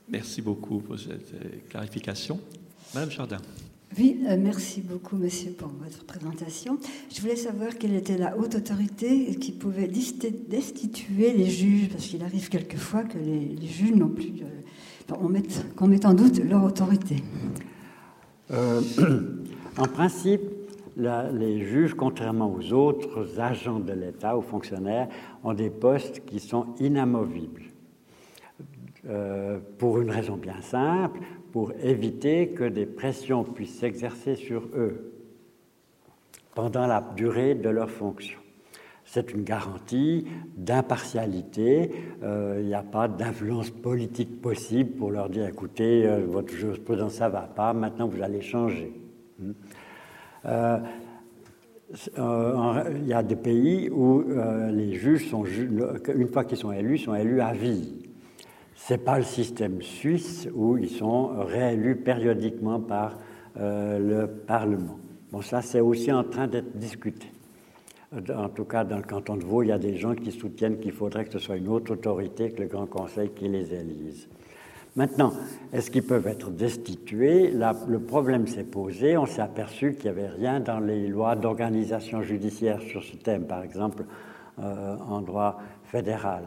[0.08, 2.40] Merci beaucoup pour cette clarification.
[2.94, 3.38] Madame Jardin.
[3.96, 6.78] Oui, euh, merci beaucoup, monsieur, pour votre présentation.
[7.10, 12.22] Je voulais savoir quelle était la haute autorité qui pouvait destituer les juges, parce qu'il
[12.22, 14.32] arrive quelquefois que les, juges n'ont plus.
[15.08, 17.22] qu'on mette en doute leur autorité.
[18.50, 18.80] Euh,
[19.78, 20.42] en principe,
[20.96, 25.08] les juges, contrairement aux autres agents de l'État, aux fonctionnaires,
[25.42, 27.62] ont des postes qui sont inamovibles.
[29.08, 31.20] Euh, pour une raison bien simple,
[31.58, 35.12] pour éviter que des pressions puissent s'exercer sur eux
[36.54, 38.38] pendant la durée de leur fonction.
[39.04, 40.24] C'est une garantie
[40.56, 41.90] d'impartialité.
[42.22, 47.14] Euh, il n'y a pas d'influence politique possible pour leur dire écoutez, euh, votre jurisprudence,
[47.14, 48.92] ça ne va pas, maintenant vous allez changer.
[49.40, 49.50] Hmm.
[50.44, 50.78] Euh,
[52.16, 54.22] il y a des pays où
[54.70, 57.97] les juges sont, une fois qu'ils sont élus, sont élus à vie.
[58.78, 63.18] Ce n'est pas le système suisse où ils sont réélus périodiquement par
[63.58, 64.98] euh, le Parlement.
[65.30, 67.26] Bon, ça, c'est aussi en train d'être discuté.
[68.34, 70.78] En tout cas, dans le canton de Vaud, il y a des gens qui soutiennent
[70.78, 74.28] qu'il faudrait que ce soit une autre autorité que le Grand Conseil qui les élise.
[74.96, 75.34] Maintenant,
[75.72, 77.50] est-ce qu'ils peuvent être destitués?
[77.50, 79.18] Là, Le problème s'est posé.
[79.18, 83.44] On s'est aperçu qu'il n'y avait rien dans les lois d'organisation judiciaire sur ce thème,
[83.44, 84.04] par exemple
[84.60, 86.44] euh, en droit fédéral.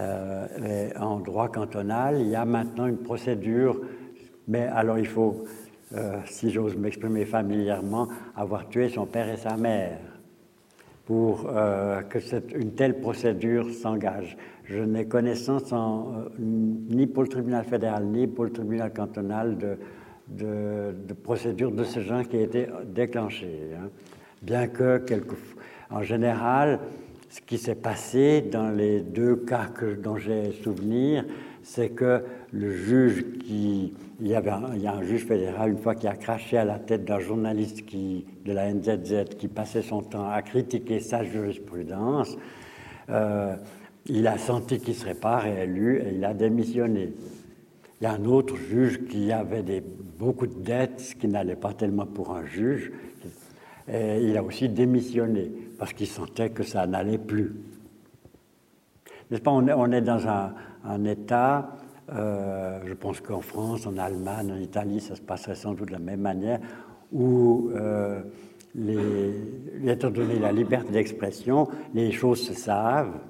[0.00, 3.80] Euh, en droit cantonal, il y a maintenant une procédure,
[4.48, 5.44] mais alors il faut,
[5.94, 9.98] euh, si j'ose m'exprimer familièrement, avoir tué son père et sa mère
[11.06, 14.36] pour euh, que cette, une telle procédure s'engage.
[14.64, 15.72] Je n'ai connaissance
[16.38, 19.76] ni pour le tribunal fédéral ni pour le tribunal cantonal de,
[20.28, 23.70] de, procédures de ce genre qui a été déclenchée.
[23.76, 23.90] Hein.
[24.42, 25.04] Bien que,
[25.90, 26.80] en général,
[27.34, 31.24] ce qui s'est passé dans les deux cas que, dont j'ai souvenir,
[31.64, 32.22] c'est que
[32.52, 33.92] le juge qui.
[34.20, 36.64] Il y, avait il y a un juge fédéral, une fois, qui a craché à
[36.64, 41.24] la tête d'un journaliste qui, de la NZZ qui passait son temps à critiquer sa
[41.24, 42.38] jurisprudence.
[43.10, 43.56] Euh,
[44.06, 47.12] il a senti qu'il ne serait pas réélu et il a démissionné.
[48.00, 49.82] Il y a un autre juge qui avait des,
[50.16, 52.92] beaucoup de dettes, ce qui n'allait pas tellement pour un juge,
[53.92, 55.50] et il a aussi démissionné
[55.84, 57.52] parce qu'il sentait que ça n'allait plus.
[59.30, 61.76] N'est-ce pas on est, dans un, état,
[62.10, 65.92] euh, je pense qu'en France, en Allemagne, en Italie, ça se passerait sans doute de
[65.92, 66.58] la même manière,
[67.12, 68.22] où, euh,
[69.86, 73.20] étant donné la liberté d'expression, les choses se savent.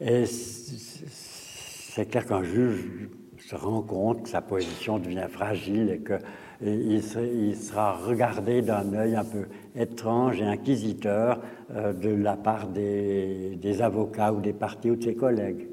[0.00, 3.10] Et c'est clair qu'un juge
[3.40, 6.14] se rend compte que sa position devient fragile et que
[6.60, 9.46] il, sera regardé d'un œil un peu
[9.76, 11.40] étrange et inquisiteur
[11.70, 15.68] euh, de la part des, avocats ou des partis ou de ses collègues.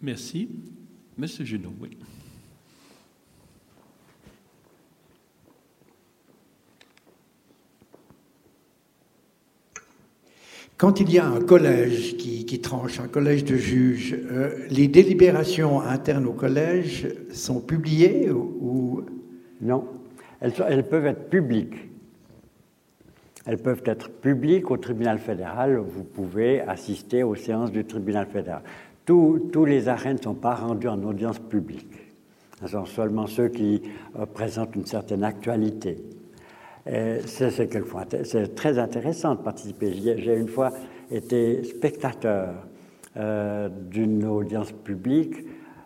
[0.00, 0.48] Merci.
[1.16, 1.96] Monsieur Junot, oui.
[10.82, 15.80] Quand il y a un collège qui, tranche, un collège de juges, euh, les délibérations
[15.80, 19.04] internes au collège sont publiées ou,
[19.60, 19.84] Non,
[20.40, 21.88] elles, peuvent être publiques.
[23.46, 25.76] Elles peuvent être publiques au tribunal fédéral.
[25.76, 28.62] Vous pouvez assister aux séances du tribunal fédéral.
[29.04, 31.94] Tous, les arrêts ne sont pas rendus en audience publique.
[32.60, 33.82] Ce sont seulement ceux qui
[34.18, 35.98] euh, présentent une certaine actualité.
[36.84, 39.92] C'est quelquefois c'est très intéressant de participer.
[39.92, 40.72] J'ai une fois
[41.10, 42.54] été spectateur
[43.16, 45.36] euh, d'une audience publique.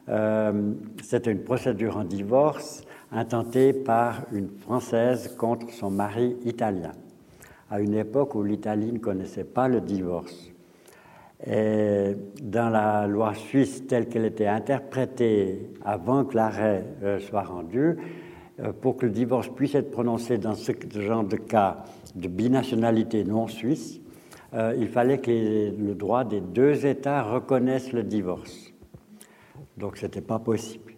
[0.09, 0.73] Euh,
[1.03, 2.83] C'était une procédure en divorce
[3.13, 6.93] intentée par une Française contre son mari italien,
[7.71, 10.53] à une époque où l'Italie ne connaissait pas le divorce.
[11.47, 17.79] Et dans la loi suisse telle qu'elle était interprétée avant que l'arrêt euh, soit rendu,
[17.79, 17.95] euh,
[18.81, 21.85] pour que le divorce puisse être prononcé dans ce genre de cas
[22.15, 24.01] de binationalité non suisse,
[24.55, 28.73] euh, il fallait que le droit des deux États reconnaisse le divorce.
[29.77, 30.95] Donc ce n'était pas possible.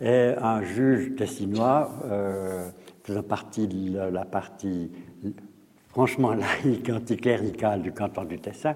[0.00, 2.68] Et un juge tessinois, euh,
[3.04, 4.90] faisant partie de la partie
[5.88, 8.74] franchement laïque, anticlérical du canton du Tessin,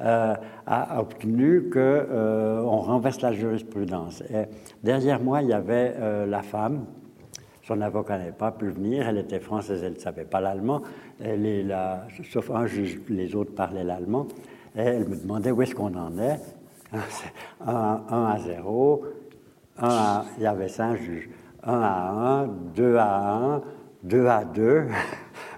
[0.00, 0.34] euh,
[0.66, 4.24] a obtenu qu'on euh, renverse la jurisprudence.
[4.82, 6.86] Derrière moi, il y avait euh, la femme.
[7.66, 9.08] Son avocat n'avait pas pu venir.
[9.08, 10.82] Elle était française, elle ne savait pas l'allemand.
[11.20, 14.26] Là, sauf un juge, les autres parlaient l'allemand.
[14.76, 16.40] Et elle me demandait où est-ce qu'on en est.
[16.92, 17.00] 1
[17.66, 19.04] à 0,
[19.82, 21.28] il y avait cinq juges.
[21.62, 22.10] 1 à
[22.42, 22.46] 1,
[22.76, 23.62] 2 à 1,
[24.02, 24.84] 2 à 2.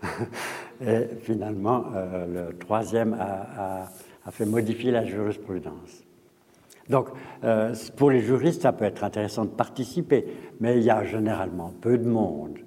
[0.81, 1.87] Et finalement,
[2.29, 3.89] le troisième a,
[4.25, 6.06] a fait modifier la jurisprudence.
[6.89, 7.09] Donc,
[7.43, 10.25] euh, pour les juristes, ça peut être intéressant de participer,
[10.61, 12.59] mais il y a généralement peu de monde.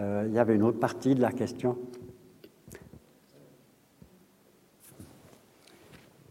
[0.00, 1.78] Euh, il y avait une autre partie de la question.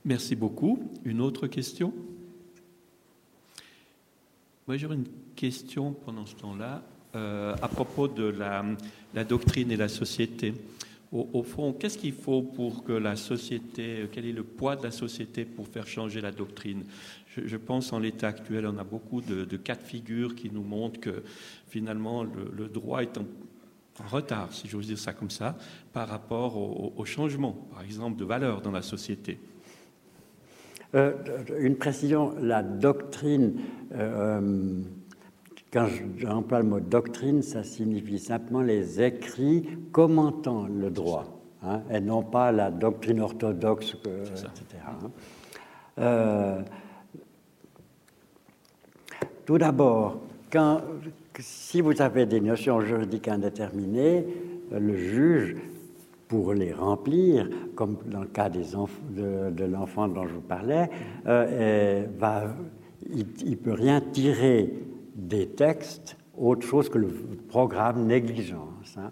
[0.06, 0.80] Merci beaucoup.
[1.06, 1.94] Une autre question?
[4.68, 6.82] Moi, j'aurais une question pendant ce temps-là
[7.16, 8.64] euh, à propos de la,
[9.14, 10.54] la, doctrine et la société
[11.12, 14.92] au, fond, qu'est-ce qu'il faut pour que la société, quel est le poids de la
[14.92, 16.84] société pour faire changer la doctrine?
[17.36, 21.00] Je, pense en l'état actuel, on a beaucoup de, cas de figure qui nous montrent
[21.00, 21.24] que
[21.68, 23.26] finalement le, droit est en,
[24.08, 25.58] retard, si j'ose dire ça comme ça,
[25.94, 29.40] par rapport au, changement, par exemple, de valeurs dans la société.
[30.96, 31.14] Euh,
[31.60, 33.60] une précision, la doctrine
[33.94, 34.82] euh,
[35.72, 41.26] quand j'emploie le mot doctrine, ça signifie simplement les écrits commentant le droit,
[41.64, 44.84] hein, et non pas la doctrine orthodoxe, etc.
[44.88, 45.12] Hein.
[46.00, 46.62] Euh,
[49.46, 50.20] tout d'abord,
[51.40, 54.26] si vous avez des notions juridiques indéterminées,
[54.72, 55.56] le juge,
[56.28, 58.66] pour les remplir, comme dans le cas des
[59.10, 60.88] de, l'enfant dont je vous parlais,
[61.26, 62.56] euh, va,
[63.12, 64.72] il ne peut rien tirer
[65.28, 67.10] des textes autre chose que le
[67.50, 68.96] programme négligence.
[68.98, 69.12] Hein.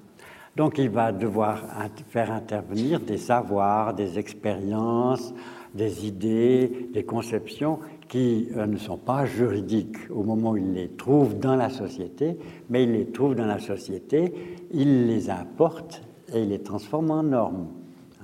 [0.55, 1.61] Donc il va devoir
[2.09, 5.33] faire intervenir des savoirs, des expériences,
[5.75, 10.89] des idées, des conceptions qui euh, ne sont pas juridiques au moment où il les
[10.89, 12.37] trouve dans la société,
[12.69, 14.33] mais il les trouve dans la société,
[14.71, 16.01] il les importe
[16.33, 17.67] et il les transforme en normes.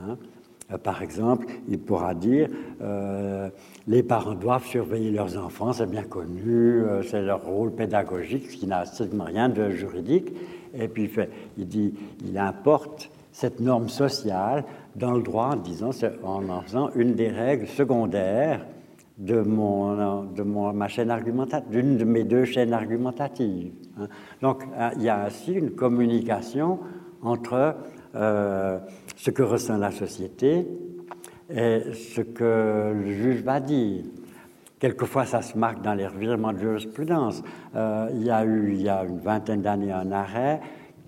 [0.01, 0.17] Hein.
[0.71, 2.47] Euh, par exemple, il pourra dire
[2.81, 3.49] euh,
[3.87, 8.57] les parents doivent surveiller leurs enfants, c'est bien connu, euh, c'est leur rôle pédagogique, ce
[8.57, 10.33] qui n'a strictement rien de juridique.
[10.73, 11.11] Et puis
[11.57, 14.63] il, importe cette norme sociale
[14.95, 15.55] dans le droit
[16.23, 18.65] en en faisant une des règles secondaires
[19.17, 23.71] de ma chaîne argumentative, d'une de mes deux chaînes argumentatives.
[23.99, 24.07] Hein.
[24.41, 24.63] Donc
[24.97, 26.79] il y a ainsi une communication
[27.21, 27.75] entre
[28.15, 28.79] euh,
[29.15, 30.67] ce que ressent la société
[31.49, 34.03] et ce que le juge va dire.
[34.79, 37.41] Quelquefois, ça se marque dans les revirements de jurisprudence.
[37.75, 40.59] Euh, il y a eu, il y a une vingtaine d'années, un arrêt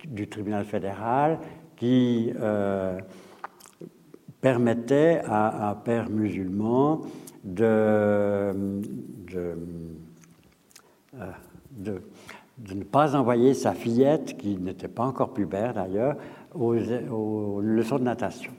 [0.06, 1.38] du tribunal fédéral
[1.76, 2.98] qui euh,
[4.40, 7.02] permettait à un père musulman
[7.44, 8.52] de,
[9.30, 9.58] de,
[11.70, 12.02] de,
[12.74, 16.16] ne pas envoyer sa fillette, qui n'était pas encore pubère d'ailleurs,
[16.54, 18.52] aux, leçons de natation.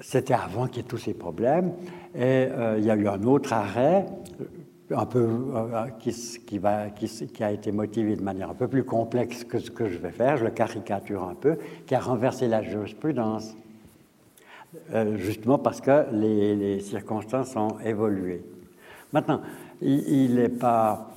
[0.00, 1.72] C'était avant qu'il y ait tous ces problèmes.
[2.14, 4.06] Et euh, il y a eu un autre arrêt,
[4.90, 9.70] un peu, euh, qui, a été motivé de manière un peu plus complexe que ce
[9.70, 13.56] que je vais faire, je le caricature un peu, qui a renversé la jurisprudence.
[14.92, 18.44] Euh, justement parce que les, les, circonstances ont évolué.
[19.12, 19.40] Maintenant,
[19.80, 21.10] il, est pas,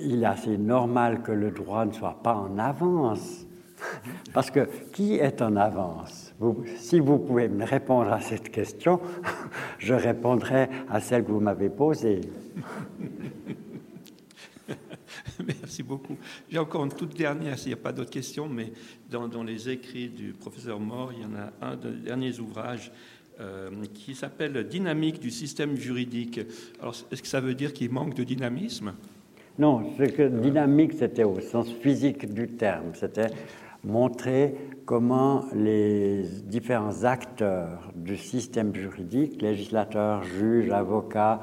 [0.00, 3.46] il est assez normal que le droit ne soit pas en avance
[4.32, 6.25] parce que qui est en avance?
[6.76, 9.00] Si vous pouvez me répondre à cette question,
[9.78, 12.20] je répondrai à celle que vous m'avez posée.
[15.46, 16.16] Merci beaucoup.
[16.50, 18.72] J'ai encore une toute dernière, s'il n'y a pas d'autres questions, mais
[19.10, 22.92] dans, les écrits du professeur Moore, il y en a un des derniers ouvrages
[23.40, 26.40] euh, qui s'appelle Dynamique du système juridique.
[26.80, 28.94] Alors, est-ce que ça veut dire qu'il manque de dynamisme?
[29.58, 32.92] Non, c'est que dynamique, c'était au sens physique du terme.
[32.94, 33.30] C'était
[33.84, 34.54] montrer
[34.84, 41.40] comment les différents acteurs du système juridique, législateurs, juges, avocats,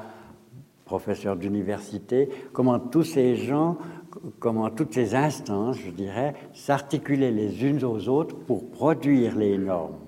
[0.84, 3.78] professeurs d'université, comment tous ces gens,
[4.38, 9.98] comment toutes ces instances, je dirais, s'articulaient les unes aux autres pour produire les normes.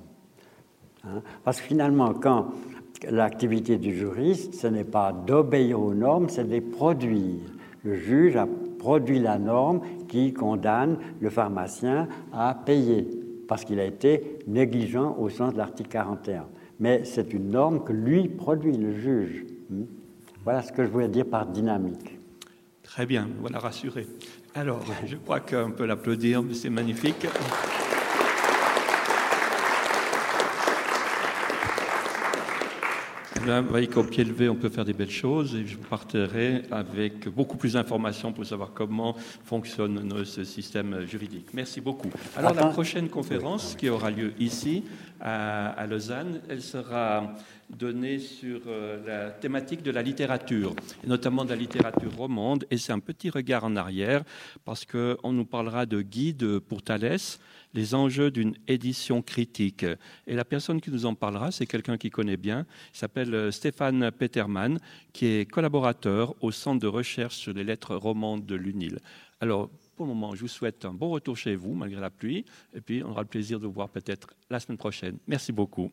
[1.05, 1.23] Hein?
[1.45, 2.49] Parce que finalement, quand
[3.11, 7.41] l'activité du juriste, ce n'est pas d'obéir aux normes, c'est de les produire.
[7.85, 8.49] Le juge a
[8.87, 13.05] produit la norme qui condamne le pharmacien à payer
[13.49, 16.47] parce qu'il a été négligent au sens de l'article 41.
[16.79, 19.45] Mais c'est une norme que lui produit, le juge.
[19.71, 19.87] Hmm?
[20.45, 22.17] Voilà ce que je voulais dire par dynamique.
[22.85, 24.07] Très bien, voilà rassuré.
[24.55, 27.27] Alors, je crois qu'on peut l'applaudir, c'est magnifique.
[33.45, 37.29] Vous voyez qu'au pied levé, on peut faire des belles choses et je partirai avec
[37.29, 39.15] beaucoup plus d'informations pour savoir comment
[39.45, 41.49] fonctionne ce système juridique.
[41.53, 42.11] Merci beaucoup.
[42.37, 44.85] Alors, la prochaine conférence qui aura lieu ici,
[45.21, 47.35] à, Lausanne, elle sera
[47.71, 52.65] donnée sur euh, la thématique de la littérature, et notamment de la littérature romande.
[52.71, 54.23] Et c'est un petit regard en arrière
[54.65, 57.41] parce qu'on nous parlera de guide pour Thalès
[57.77, 59.87] les enjeux d'une édition critique.
[60.27, 63.51] Et la personne qui nous en parlera, c'est quelqu'un qui connaît bien, il s'appelle euh,
[63.51, 64.81] Stéphane Peterman,
[65.13, 68.99] qui est collaborateur au Centre de recherche sur les lettres romandes de l'UNIL.
[69.41, 72.45] Alors, pour le moment, je vous souhaite un bon retour chez vous, malgré la pluie,
[72.75, 75.19] et puis on aura le plaisir de vous voir peut-être la semaine prochaine.
[75.27, 75.91] Merci beaucoup.